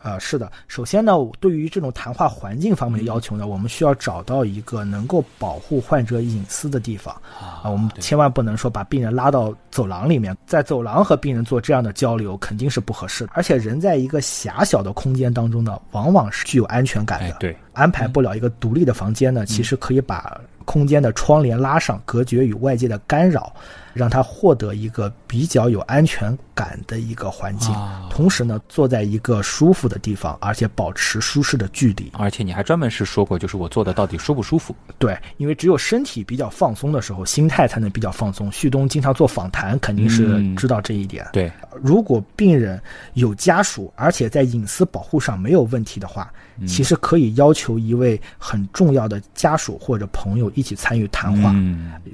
[0.02, 0.50] 呃，是的。
[0.66, 7.68] 首先呢，对于这种谈话环境方面的要求呢，我们需要找到一个能够保护患者隐私的地方啊。
[7.70, 13.32] 我们千万不能说把病人拉到走廊里面，在走廊和病人做这样的交流肯定是不合适的。
[13.34, 17.36] 而且人在一个狭小的空间当中呢，往往是具有安全感的。
[17.38, 23.52] 对，安排不了一个独立的房间呢，其实可以把空间的窗帘拉上，隔绝与外界的干扰。
[23.92, 27.74] 让他获得一个比较有安全感的一个环境，
[28.10, 32.10] 同时呢，坐在一个舒服的地方，而且保持舒适的距离。
[32.14, 34.74] 而且你还专门是说过，就是我坐的到底舒不舒服？
[34.98, 38.50] 对，因为只有身体比较放松的时候，心态才能比较放松。
[38.52, 41.26] 旭东经常做访谈，肯定是知道这一点。
[41.32, 41.50] 对，
[41.82, 42.80] 如果病人
[43.14, 46.32] 有家属，而且在隐私保护上没有问题的话，
[46.66, 51.54] 其实可以要求一位很重要的家属或者朋友一起参与谈话，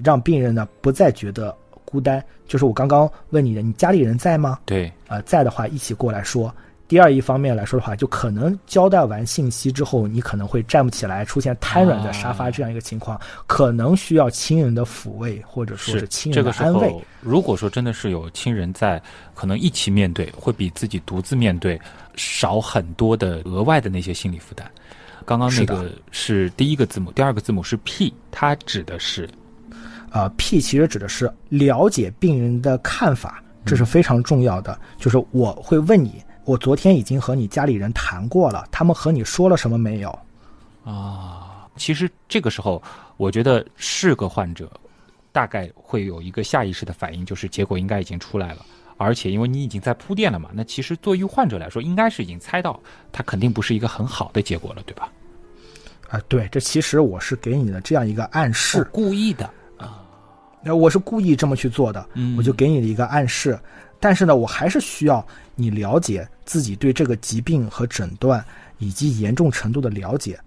[0.05, 1.55] 让病人呢不再觉得。
[1.97, 4.59] 孤单就是我刚刚问你的，你家里人在吗？
[4.67, 6.55] 对，呃，在的话一起过来说。
[6.87, 16.95] 第二一方面来说的话，就可能交代完信息之后，你可能会站不起来，出现瘫软在沙发这样一个情况，可能需要亲人的抚慰或者说是亲人的安慰。
[17.21, 19.03] 如果说真的是有亲人在，
[19.35, 21.81] 可能一起面对会比自己独自面对
[22.15, 24.71] 少很多的额外的那些心理负担。
[25.25, 29.29] 刚刚那个是第一个字母，第二个字母是 P，它指的是。
[30.17, 34.81] 呃，P 其实指的是了解病人的看法，这是非常重要的。
[34.97, 40.19] 就是我会问你，我昨天已经和你家里人谈过了，他们和你说了什么没有？
[40.87, 42.83] 啊，其实这个时候，
[43.19, 44.71] 我觉得是个患者，
[45.33, 48.65] 大概会有一个下意识的反应，就是结果应该已经出来了。
[48.97, 52.81] 而且因为你已经在铺垫了嘛，那其实对于患者来说，应该是已经猜到，
[53.13, 55.13] 他肯定不是一个很好的结果了，对吧？
[56.09, 59.53] 啊，对，这其实我是给你的这样一个暗示，故意的啊，
[60.63, 63.59] 那我是故意这么去做的，我就给你的一个暗示。
[63.99, 68.45] 但是呢，我还是需要你了解自己对这个疾病和诊断
[68.79, 70.39] 以及严重程度的了解。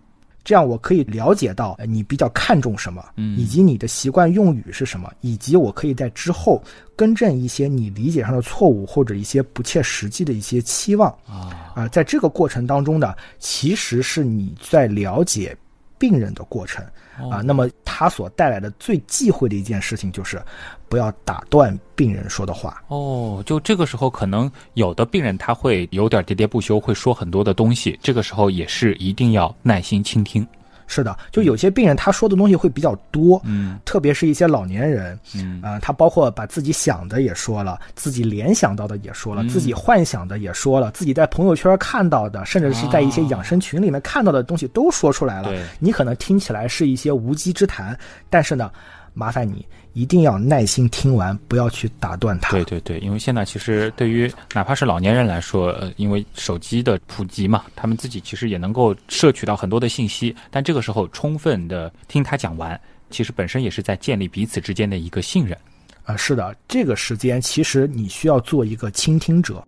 [0.44, 3.04] 这样我可以了解到你比较看重什么，
[3.38, 6.64] 以及你的习惯用语是什么，以及我可以在之后
[6.96, 15.56] 更正一些你理解上的错误或者一些不切实际的一些期望啊啊，在这个过程当中呢，其实是你在了解
[16.00, 16.84] 病人的过程。
[17.30, 20.42] 啊，那么他所带来的最忌讳的一件事情就是，
[20.88, 22.82] 不要打断病人说的话。
[22.88, 30.48] 哦，就这个时候，可能有的病人他会有点喋喋不休，会说很多的东西，这个时候也是一定要耐心倾听。
[30.90, 45.54] 是的，就有些病人他说的东西会比较多，嗯，特别是一些老年人，嗯，啊，他包括把自己想的也说了，自己联想到的也说了，自己幻想的也说了，自己在朋友圈看到的，甚至是在一些养生群里面看到的东西都说出来了。
[45.78, 47.98] 你可能听起来是一些无稽之谈，
[48.30, 48.72] 但是呢。
[49.20, 52.52] 麻烦你一定要耐心听完，不要去打断他。
[52.52, 60.34] 对对对，因为现在其实对于哪怕是老年人来说，呃，因为手机的普及嘛，他们自己其实也能够摄取到很多的信息。
[60.50, 65.58] 但这个时候充分的听他讲完，其实本身也是在建立彼此之间的一个信任。
[66.06, 69.62] 啊，是的，这个时间其实你需要做一个倾听者。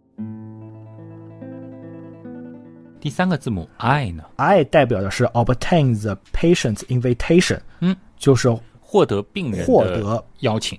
[3.01, 7.59] 第三个字母 I 呢？I 代表的是 obtain the patient's invitation。
[7.81, 8.47] 嗯，就是。
[8.91, 10.77] 获得病人获得邀请，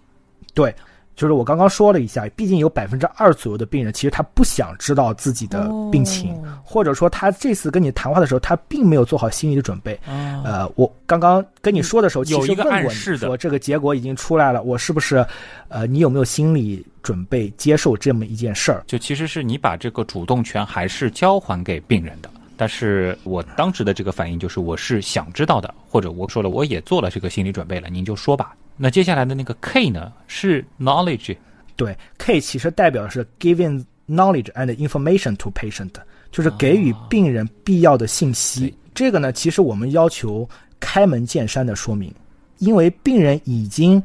[0.53, 0.75] 对，
[1.17, 9.99] 就是我刚刚说了一下，毕竟有百分之二左右的病人，其实他不想知道自己的病情，或者说他这次跟你谈话的时候，他并没有做好心理的准备。
[10.07, 15.25] 呃，我刚刚跟你说的时候，其实问过你说这个结果已经出来了，我是不是？
[15.69, 18.85] 呃，你有没有心理准备接受这么一件事儿？
[18.87, 22.29] 就其实是你把这个主动权还是交还给病人的。
[22.57, 28.55] 但是我当时的这个反应就是，我是想知道的，或者我说了，我也做了这个心理准备了，您就说吧。
[28.77, 31.37] 那接下来的那个 K 呢，是 knowledge，
[31.77, 35.93] 对，K 其实代表的是 giving knowledge and information to patient，
[36.31, 38.75] 就是给予病人必要的信息。
[38.95, 40.49] 这个呢，其实我们要求
[40.79, 42.15] 开门见山的说明，
[42.59, 44.03] 因为病人已经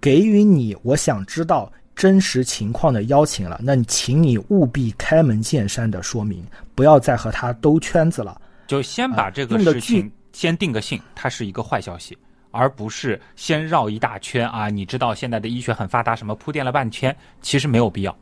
[0.00, 1.72] 给予你，我想知道。
[1.96, 6.44] 真实情况的邀请了，那你请你务必开门见山的说明，
[6.76, 8.40] 不要再和他兜圈子了。
[8.68, 12.16] 就先把这个事情先定个性，它是一个坏消息，
[12.50, 14.68] 而不是先绕一大圈啊！
[14.68, 18.16] 你知道现在的医学很发达，什么铺垫了半天，其实没有必要。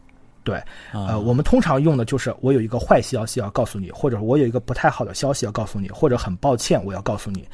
[0.45, 7.49] 对，呃，我们通常用的就是我有一个坏消息要告诉你，或者我有一个不太好的消息要告诉你，或者很抱歉我要告诉你。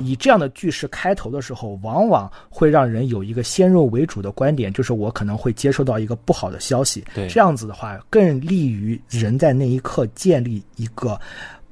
[0.00, 7.04] 以这样的句式开头的时候，往往会让人有一个先入为主的观点，就是我可能会接收到一个不好的消息。
[7.14, 11.16] 对，这样子的话，更利于人在那一刻建立一个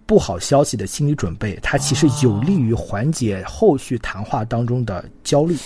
[0.07, 5.57] 不好消息的心理准备，它其实有利于缓解后续谈话当中的焦虑。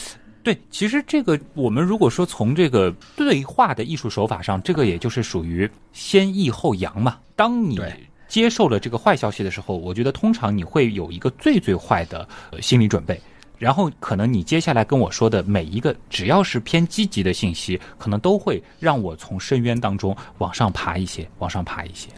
[0.44, 7.18] 对，其实这个我们如果说从这个对话的艺术手法上，这个也就是属于先抑后扬嘛。
[7.34, 7.80] 当你
[8.28, 12.28] 接受了这个坏消息的时候，我觉得通常你会有一个最最坏的
[12.60, 13.18] 心理准备，
[13.58, 22.10] 然后可能你接下来跟我说的每一个只要是偏积极的信息，可能都会让我从深渊当中往上爬一些，往上爬一些。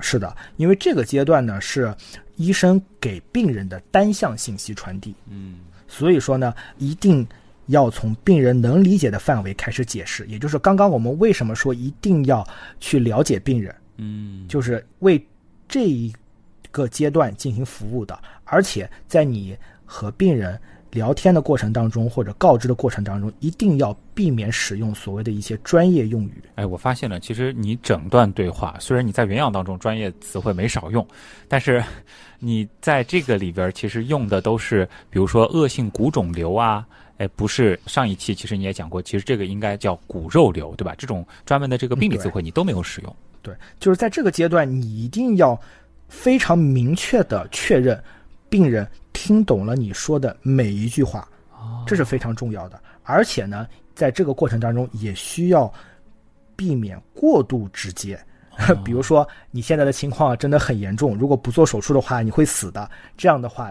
[0.00, 1.94] 是的，因为这个阶段呢是
[2.36, 5.14] 医生给病人的单向信息传递。
[5.28, 5.56] 嗯。
[5.90, 7.26] 所以说呢，一定
[7.66, 12.46] 要从病人能理解的范围开始解释，也就是刚刚我们为什么说一定要
[12.78, 15.22] 去了解病人，嗯，就是为
[15.68, 16.12] 这一
[16.70, 20.58] 个阶段进行服务的，而且在你和病人
[20.90, 26.42] 聊天的过程当中或者告知的过程当中，一定要避免使用所谓的一些专业用语。
[26.56, 31.06] 哎，我发现了，其实你整段对话虽然你在原样当中专业词汇没少用，
[31.48, 31.82] 但是。
[32.42, 36.86] 你在这个里边其实用的都是，比如说恶性骨肿瘤啊，
[37.18, 40.94] 哎，不是上一期其实你也讲过，其实这个应该叫骨肉瘤，对吧？
[40.96, 43.16] 这种专门的这个病理词汇你都没有使用。
[43.42, 45.60] 对，就是在这个阶段，你一定要
[46.08, 48.02] 非常明确的确认
[48.48, 48.88] 病人
[49.22, 51.28] 听懂了你说的每一句话，
[51.86, 52.82] 这是非常重要的。
[53.02, 55.70] 而且呢，在这个过程当中也需要
[56.56, 58.18] 避免过度直接。
[58.82, 62.90] 比如说，你现在的情况真的很严重，如果不做手术的话，你会死的。
[63.14, 63.70] 这样的话，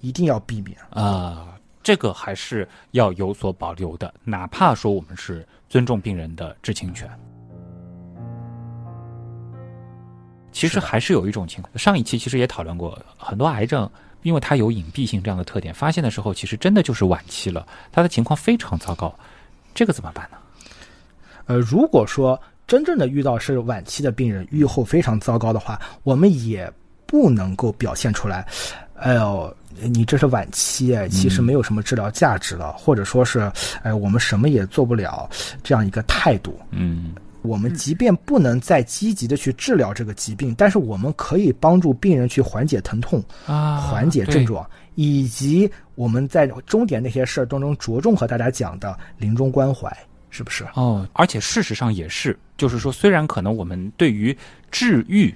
[0.00, 1.56] 一定要避免啊。
[1.84, 7.08] 这个还是要有所保留的，哪怕说我们是尊重病人的知情权。
[10.50, 13.88] 其实还是有一种情况，上一期其实也讨论过，很多癌症
[14.22, 19.14] 因为它有隐蔽性这样的特点，发现的时候其实真的就是晚期了，他的情况非常糟糕，
[19.74, 20.36] 这个怎么办呢？
[21.46, 26.70] 呃，如果说真正的遇到是晚期的病人，预后非常糟糕的话，我们也
[27.06, 28.46] 不能够表现出来，
[28.94, 33.50] 哎呦，你这是晚期，哎，其实没有什么治疗价值了，或者说是，
[33.82, 35.28] 哎，我们什么也做不了
[35.62, 36.56] 这样一个态度。
[36.70, 49.90] 嗯我们即便不能再积极的去治疗这个疾病，但是我们可以帮助病人去缓解疼痛、啊，缓解症状，以及我们在终点那些事儿当中着重和大家讲的临终关怀，
[50.28, 50.66] 是不是？
[50.74, 54.36] 哦，而且事实上也是，就是说，虽然可能我们对于
[54.70, 55.34] 治愈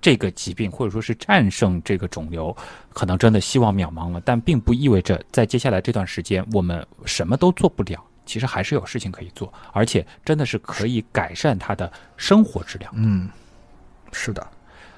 [0.00, 2.54] 这个疾病，或者说是战胜这个肿瘤，
[2.92, 8.02] 可能真的希望渺茫了，但并不意味着在接下来这段时间我们什么都做不了。
[8.24, 12.92] 其实还是有事情可以做，而且真的是可以改善他的生活质量。
[12.96, 13.28] 嗯，
[14.12, 14.46] 是的。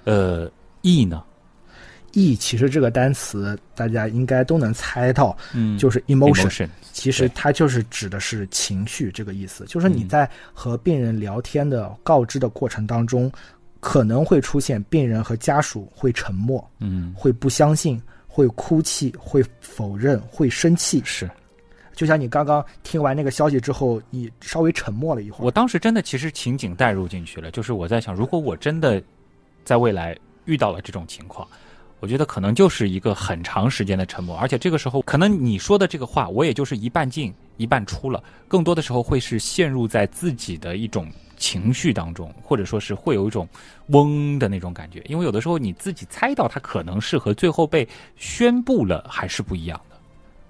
[0.04, 0.50] 呃，
[0.82, 1.22] 意呢？
[2.12, 6.44] 意其实这个单词大家应该都能猜到，嗯就是 emotion。
[6.44, 13.32] emotion 其实它就是指的是情绪这个意思，就是你在和病人聊天的告知的过程当中，
[13.80, 21.02] 可能会出现病人和家属会沉默，嗯，会不相信，会哭泣，会否认，会生气。
[21.04, 21.28] 是
[21.94, 25.44] 就像你刚刚听完那个消息之后，你稍微沉默了一会儿。
[25.44, 29.02] 我当时真的其实情景带入进去了，就是我在想，如果我真的
[29.64, 31.46] 在未来遇到了这种情况，
[32.00, 43.48] 我觉得可能就是一个很长时间的沉默，而且这个时候可能你说的这个话，我也就是一半进一半出了，更多的时候会是陷入在自己的一种情绪当中，或者说是会有一种
[43.88, 49.93] 嗡的那种感觉，因为有的时候你自己猜到它可能是和最后被宣布了还是不一样的。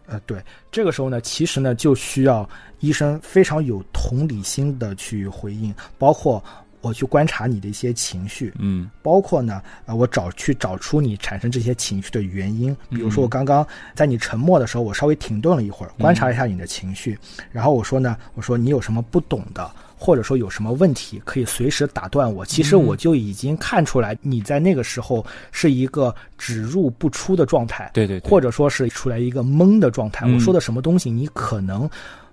[0.07, 2.49] 呃，对，这个时候呢，其实呢就需要
[2.81, 6.43] 医生非常有同理心的去回应，包括
[6.81, 8.91] 我去观察你的一些情绪，嗯。
[9.03, 12.77] 包括呢，呃，我找去找出你产生这些情绪的原因。
[12.91, 17.19] 比如说，我刚刚在你沉默的时候，我稍微停顿了一会儿，观察一下你的情绪，
[17.51, 19.71] 然后我说呢，我说你有什么不懂的，
[20.05, 22.45] 或者说有什么问题，可以随时打断我。
[22.45, 30.27] 其实我就已经看出来，你在那个时候是一个只入不出的状态，对对对或者说是出来一个懵的状态。
[30.27, 31.89] 嗯我说的什么东西，你可能。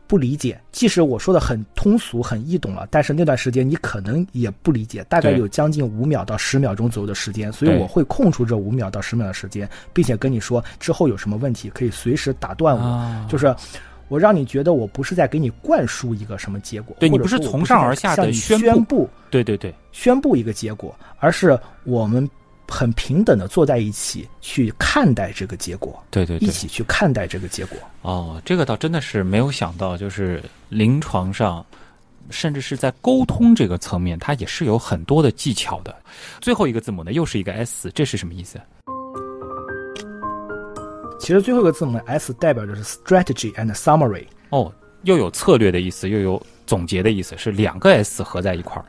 [0.07, 13.55] 不理解，即使我说的很通俗、很易懂了，但是那段时间你可能也不理解，大概有将近五秒到十秒钟左右的时间，所以我会空出这五秒到十秒的时间，并且跟你说之后有什么问题可以随时打断我，啊就是
[14.11, 22.29] 我让你觉得我不是在给你灌输一个什么结果，对你不是从上而下的宣布宣布对对对，宣布一个结果，而是我们
[22.67, 27.77] 很平等的坐在一起去看待这个结果，对对对一起去看待这个结果。
[28.01, 31.65] 哦，这个倒真的是没有想到，就是临床上，
[32.29, 35.95] 甚至是在沟通这个层面，它也是有很多的技巧的。
[36.41, 38.59] 最后一个字母呢，又是一个 S，这是什么意思？
[41.21, 44.25] 其实最后一个字母 S 代表的是 strategy and summary。
[44.49, 48.85] 哦，又有策略的意思，又有总结的意思，是两个 S 合在一块儿。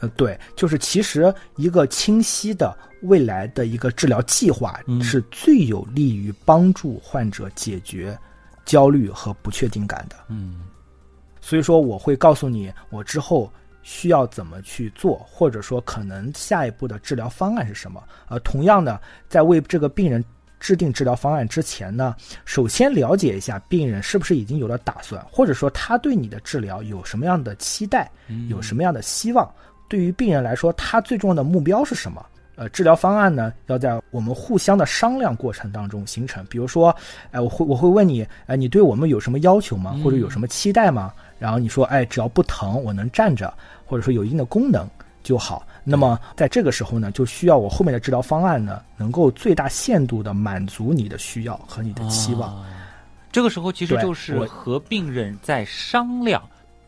[0.00, 8.18] 呃，对，就是其实一个清晰的未来的一个治疗计划嗯是最有利于帮助患者解决
[8.64, 10.16] 焦虑和不确定感的。
[10.28, 10.62] 嗯
[11.40, 13.50] 所以说，我会告诉你我之后
[13.82, 18.02] 需要怎么去做，或者说可能下一步的治疗方案是什么。
[18.28, 20.22] 呃，同样的，在为这个病人
[20.66, 28.10] 制定治疗方案之前呢，首先了解一下病人是不是已经有了打算，或者说他对你的治疗有什么样的期待，
[28.48, 29.48] 有什么样的希望。
[29.86, 32.26] 对于病人来说，他最重要的目标是什么？
[32.56, 36.44] 呃，治疗方案呢，要在我们互相的商量过程当中形成。
[36.46, 36.92] 比如说，
[37.30, 39.96] 哎、我会我会问你，哎、你对我们有什么要求吗？
[40.02, 41.12] 或者有什么期待吗？
[41.38, 43.54] 然后你说，哎，只要不疼，我能站着，
[43.86, 44.84] 或者说有一定的功能
[45.26, 45.66] 就好。
[45.82, 52.56] 那么在这个时候呢，就需要我后面的治疗方案呢，能够最大限度的满足你的需要和你的期望。
[52.56, 52.66] 啊
[53.32, 56.42] 这个时候其实就是和病人在商量，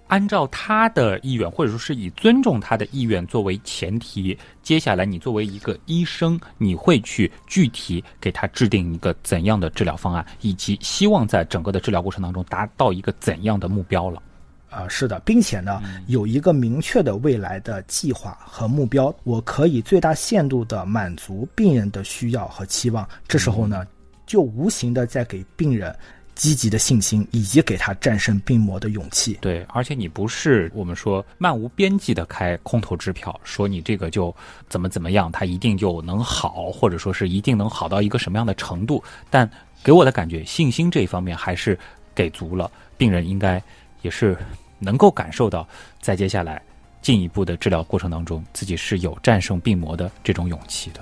[0.06, 14.22] 按照他的意愿，或者说是以尊重他的意愿作为前提，接下来你作为一个医生，你会去具体给他制定一个怎样的治疗方案，以及希望在整个的治疗过程当中达到一个怎样的目标了。
[14.70, 23.08] 啊、是的，并且呢，有一个明确的未来的计划和目标，我可以最大限度的满足病人的需要和期望。
[23.26, 23.86] 这时候呢，
[24.26, 25.94] 就无形的在给病人
[26.34, 29.38] 积极的信心，以及给他战胜病魔的勇气。
[29.40, 34.32] 对，而且你不是我们说漫无边际的开空头支票，说你这个就
[34.68, 39.02] 怎么怎么样，他一定就能好，或者说是一定能好到一个什么样的程度。
[39.30, 39.50] 但
[39.82, 41.76] 给我的感觉，信心这一方面还是
[42.14, 43.62] 给足了，病人应该
[44.02, 44.36] 也是
[44.78, 45.66] 能够感受到，
[46.00, 46.60] 在接下来
[47.02, 51.00] 进一步的治疗过程当中，自己是有战胜病魔的这种勇气的。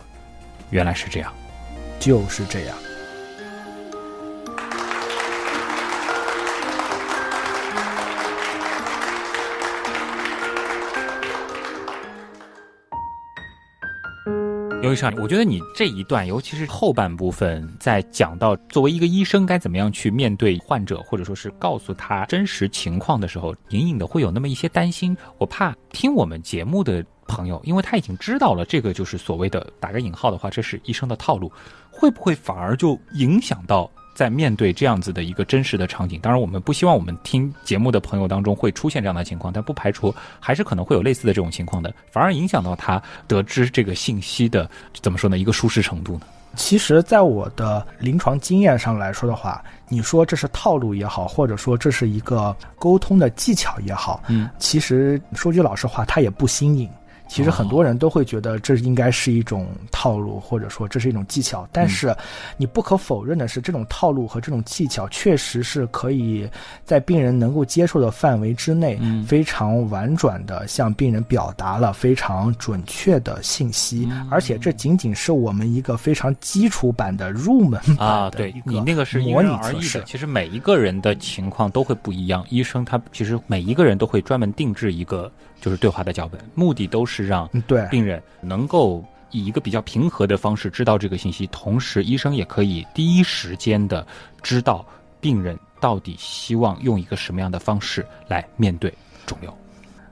[0.70, 1.32] 原来是这样，
[2.01, 2.76] 就是这样。
[14.87, 25.16] 刘医生，我觉得你这一段，尤其是后半部分，在讲到作为一个医生该怎么样去面对患者，或者说是告诉他真实情况的时候，隐隐的会有那么一些担心。
[25.39, 31.51] 我怕听我们节目的朋友，因为他已经知道了这个就是所谓的打个引号的话，这是医生的套路，
[31.91, 33.91] 会不会反而就影响到？
[34.16, 44.68] 在面对这样子的一个真实的场景，当然我们不希望我们听节目的朋友当中会出现这样的情况，但不排除还是可能会有类似的这种情况的，反而影响到他得知这个信息的
[45.02, 45.36] 怎么说呢？
[45.36, 46.22] 一个舒适程度呢？
[46.54, 56.88] 其实，在我的临床经验上来说的话，你说这是套路也好，或者说这是一个沟通的技巧也好，嗯，其实说句老实话，它也不新颖。
[57.29, 61.68] 其实很多人都会觉得这应该是一种套路，或者说这是一种技巧。
[61.72, 62.14] 但是，
[62.57, 66.49] 你不可否认的是，这种套路和这种技巧确实是可以
[66.85, 74.09] 在病人能够接受的范围之内，非常婉转的向病人表达了非常准确的信息。
[74.31, 80.03] 而且，这仅仅是我们一个非常基础版的入门啊，对你那个是模拟而异的。
[80.05, 85.31] 其实每一个人的情况都会不一样，医生他其实每一个人都会专门定制一个。
[85.66, 94.06] 就是对话的脚本，目的都是让对病人能够以一个比较平和的方式知道这个信息，同时医生也可以第一时间的
[94.44, 94.86] 知道
[95.20, 98.94] 病人到底希望用一个什么样的方式来面对
[99.26, 99.52] 肿瘤。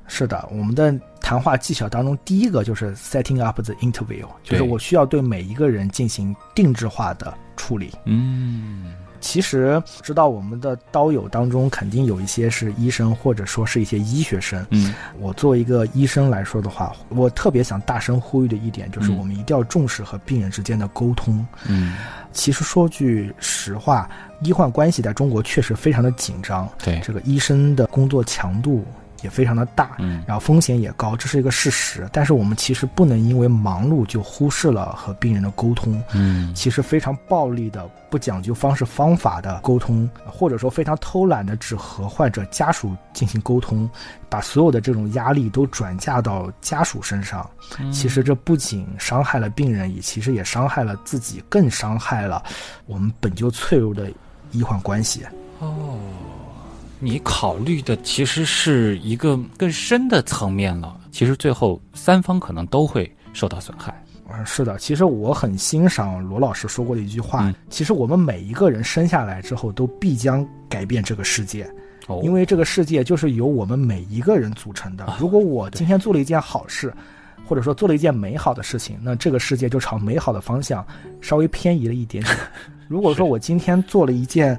[0.09, 7.93] 是的，我们的谈话技巧当中，第一个就是 setting up the interview，就是我需要对每一个人进行定制化的处理。
[8.07, 8.93] 嗯。
[9.25, 14.65] 其实知道我们的刀友当中肯定有一些是医生，或者说是一些医学生。
[14.69, 21.45] 嗯，我作为一个医生来说的话，我特别想大声呼吁的一点就是，我们一定要重视和病人之间的沟通。
[21.67, 21.97] 嗯，
[22.33, 24.07] 其实说句实话，
[24.43, 26.69] 医患关系在中国确实非常的紧张。
[26.85, 28.85] 对，这个医生的工作强度。
[29.25, 32.07] 也非常的大，嗯，然后风险也高，这是一个事实。
[32.13, 43.89] 但是我们其实不能因为忙碌就忽视了和病人的沟通，嗯，其实非常暴力的、不讲究方式方法的沟通，或者说非常偷懒的只和患者家属进行沟通，
[44.29, 47.49] 把所有的这种压力都转嫁到家属身上，
[47.91, 52.45] 其实这不仅伤害了病人，也其实也伤害了自己，更伤害了
[52.85, 54.13] 我们本就脆弱的
[54.53, 55.25] 医患关系。
[55.61, 55.99] 哦。
[57.05, 60.99] 你考虑的其实是一个更深的层面了。
[61.13, 63.95] 其实最后三方可能都会受到损害。
[64.33, 64.79] 嗯，是的。
[64.79, 67.53] 其实我很欣赏罗老师说过的一句话。
[67.69, 71.71] 其实我们每一个人生下来之后都必将改变这个世界，
[72.23, 75.15] 因为这个世界就是由我们每一个人组成的。
[75.21, 76.91] 如果我今天做了一件好事，
[77.47, 80.83] 或者说做了一件美好的事情，那这个世界就朝美好的方向
[81.21, 82.35] 稍微偏移了一点点。
[82.89, 84.59] 如果说我今天做了一件。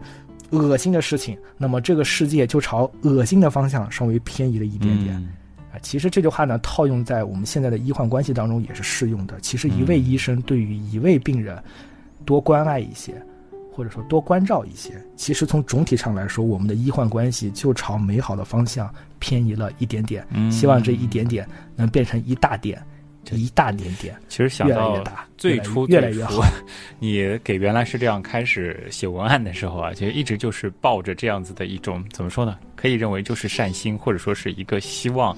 [0.52, 5.16] 恶心的事情，那么这个世界就朝恶心的方向稍微偏移了一点点。
[5.72, 9.40] 啊，其实这句话呢，套用在我们现在的医患关系当中也是适用的。
[9.42, 11.62] 其实一位医生对于一位病人
[12.24, 13.14] 多关爱一些，
[13.74, 18.90] 或者说多关照一些，其实从总体上来说，我们的医患关系就朝美好的方向
[19.20, 20.26] 偏移了一点点。
[20.50, 22.82] 希望这一点点能变成一大点。
[23.32, 25.04] 一大点点，其实想到
[25.38, 26.44] 最初越来越好。
[27.00, 32.58] 你给原来是这样开始写文案的时候啊，其实一直就是抱着这样子的一种怎么说呢？
[32.76, 35.36] 可以认为就是善心，或者说是一个希望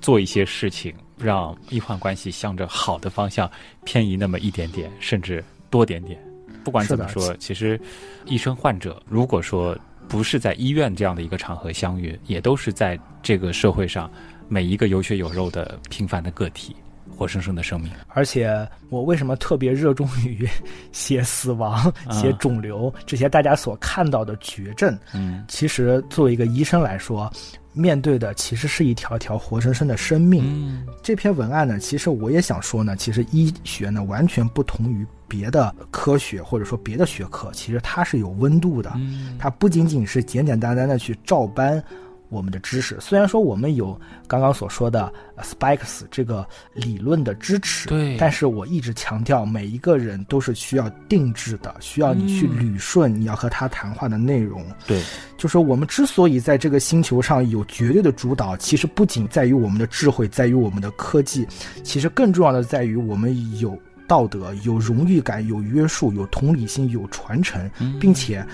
[0.00, 3.50] 做一些事情，让医患关系向着好的方向
[3.84, 6.18] 偏移那么一点点，甚至多点点。
[6.64, 7.80] 不管怎么说，其实
[8.26, 9.78] 医生患者如果说
[10.08, 14.10] 不是在医院这样的一个场合相遇，也都是在这个社会上
[14.48, 16.74] 每一个有血有肉的平凡的个体。
[17.08, 20.48] 活生生的生命，而且我为什么特别热衷于
[20.92, 24.96] 写死亡、写肿瘤这些大家所看到的绝症？
[25.14, 27.30] 嗯，其实作为一个医生来说，
[27.72, 30.44] 面对的其实是一条条活生生的生命。
[30.46, 38.92] 嗯，这篇文案呢，其实我也想说呢，其实医学呢完全不同于别的科学或者说别的学科，其实它是有温度的。
[38.96, 41.82] 嗯，它不仅仅是简简单单的去照搬。
[42.28, 42.96] 我们的知识。
[43.00, 54.64] 虽然说我们有刚刚所说的 Spikes 这个理论的支持，对，但是我一直强调每一个人都是需要定制的，需要你去捋顺你要和他谈话的内容。
[54.86, 55.02] 对，
[55.36, 61.46] 就是我们之所以在这个星球上有绝对的主导，其实不仅在于我们的智慧，在于我们的科技，
[61.82, 67.70] 其实更重要的在于我们有道德、有荣誉感、有约束、有同理心、有传承，
[68.00, 68.44] 并且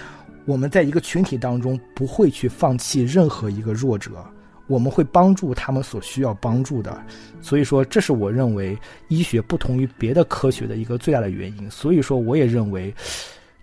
[0.47, 4.11] 我们在一个群体当中不会去放弃任何一个弱者，
[4.66, 7.03] 我们会帮助他们所需要帮助的。
[7.40, 8.78] 所以说，这是我认为
[9.09, 11.70] 医学不同于别的科学的一个最大的原因。
[11.70, 12.95] 所以说，我也认为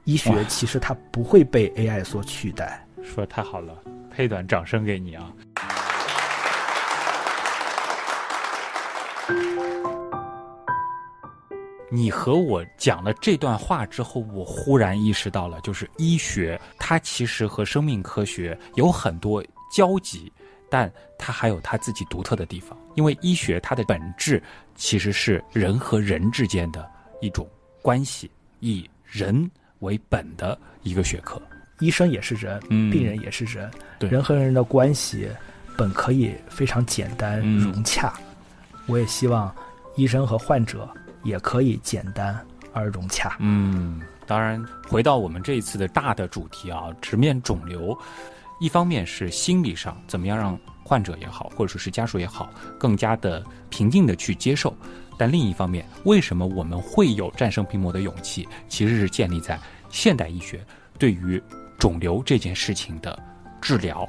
[0.05, 2.85] 医学其实它不会被 AI 所取代。
[3.03, 3.73] 说的太好了，
[4.09, 5.31] 配段掌声给你啊！
[11.93, 19.43] 你和我讲了这段话之后，我忽然意识到了，就是医学它其实和生命科学有很多
[19.75, 20.31] 交集，
[20.69, 22.77] 但它还有它自己独特的地方。
[22.95, 24.41] 因为医学它的本质
[24.73, 26.89] 其实是人和人之间的
[27.19, 27.45] 一种
[27.81, 28.31] 关系，
[28.61, 31.41] 以人为本的一个学科。
[31.81, 32.57] 医生也是人，
[32.89, 33.69] 病人也是人，
[33.99, 35.27] 人和人的关系
[35.77, 38.13] 本可以非常简单融洽。
[38.85, 39.53] 我也希望
[39.97, 40.89] 医生和患者。
[41.23, 42.39] 也可以简单
[42.73, 43.35] 而融洽。
[43.39, 47.97] 嗯，当然，回到我们这一次的大的主题啊，直面肿瘤，
[48.59, 54.71] 一方面是心理上怎么样让患者也好，或者说是家属也好，更加的平静的去接受；
[55.17, 58.47] 但另一方面，为什么我们会有战胜病魔的勇气？
[58.67, 59.59] 其实是建立在
[59.89, 60.65] 现代医学
[60.97, 61.41] 对于
[61.77, 63.17] 肿瘤这件事情的
[63.61, 64.07] 治疗，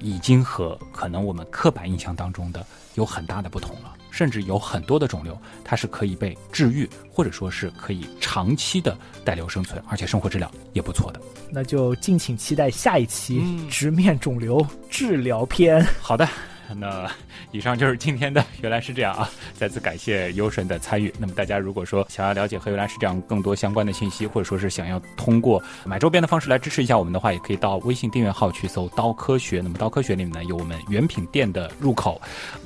[0.00, 3.94] 已经和可能我们刻板印象当中的有很大的不同了。
[4.12, 11.20] 甚至有很多的肿瘤，它是可以被治愈，或者说是可以长期的带瘤生存，而且生活质量也不错的。
[11.50, 15.84] 那就敬请期待下一期直面肿瘤治疗篇。
[16.00, 16.28] 好的。
[16.74, 17.10] 那
[17.50, 19.28] 以上就是今天的，原来是这样啊！
[19.54, 21.12] 再次感谢优神的参与。
[21.18, 29.60] 那么大家如果说想要了解和原来是这样更多相关的信息，或者说是想要通过买周边的方式来支持一下我们的话，也可以到微信订阅号去搜“刀科学”。
[29.64, 32.20] 那么“刀科学”里面呢有我们原品店的入口。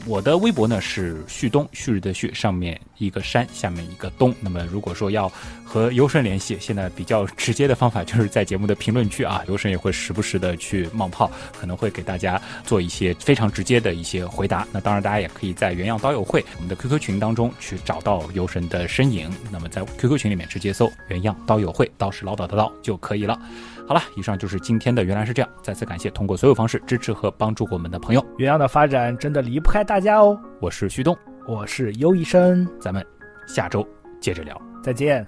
[0.06, 4.32] 我的微博呢是旭东，旭日的旭，上面一个山，下面一个东。
[4.40, 5.28] 那么如果说要
[5.64, 11.28] 和优神联系，现在比较直接的方法就是在节目的评论区啊， 优神也会时不时的去冒泡，
[11.58, 13.96] 可能会给大家做一些非常直接的。
[13.96, 19.34] 一些回答，那当然大家也可以在原样刀友会我们的 QQ 群当中去找到游神的身影。
[19.50, 23.40] 那么在 QQ 群里面直接搜“原样刀友会”，刀是唠叨的刀就可以了。
[23.88, 25.50] 好了，以上就是今天的原来是这样。
[25.62, 28.22] 再次感谢通过所有方式支持和帮助我们的朋友。
[28.36, 30.38] 原样的发展真的离不开大家哦。
[30.60, 31.16] 我是旭东，
[31.48, 33.06] 我是优医生，咱们
[33.46, 33.86] 下周
[34.20, 35.24] 接着聊，再见。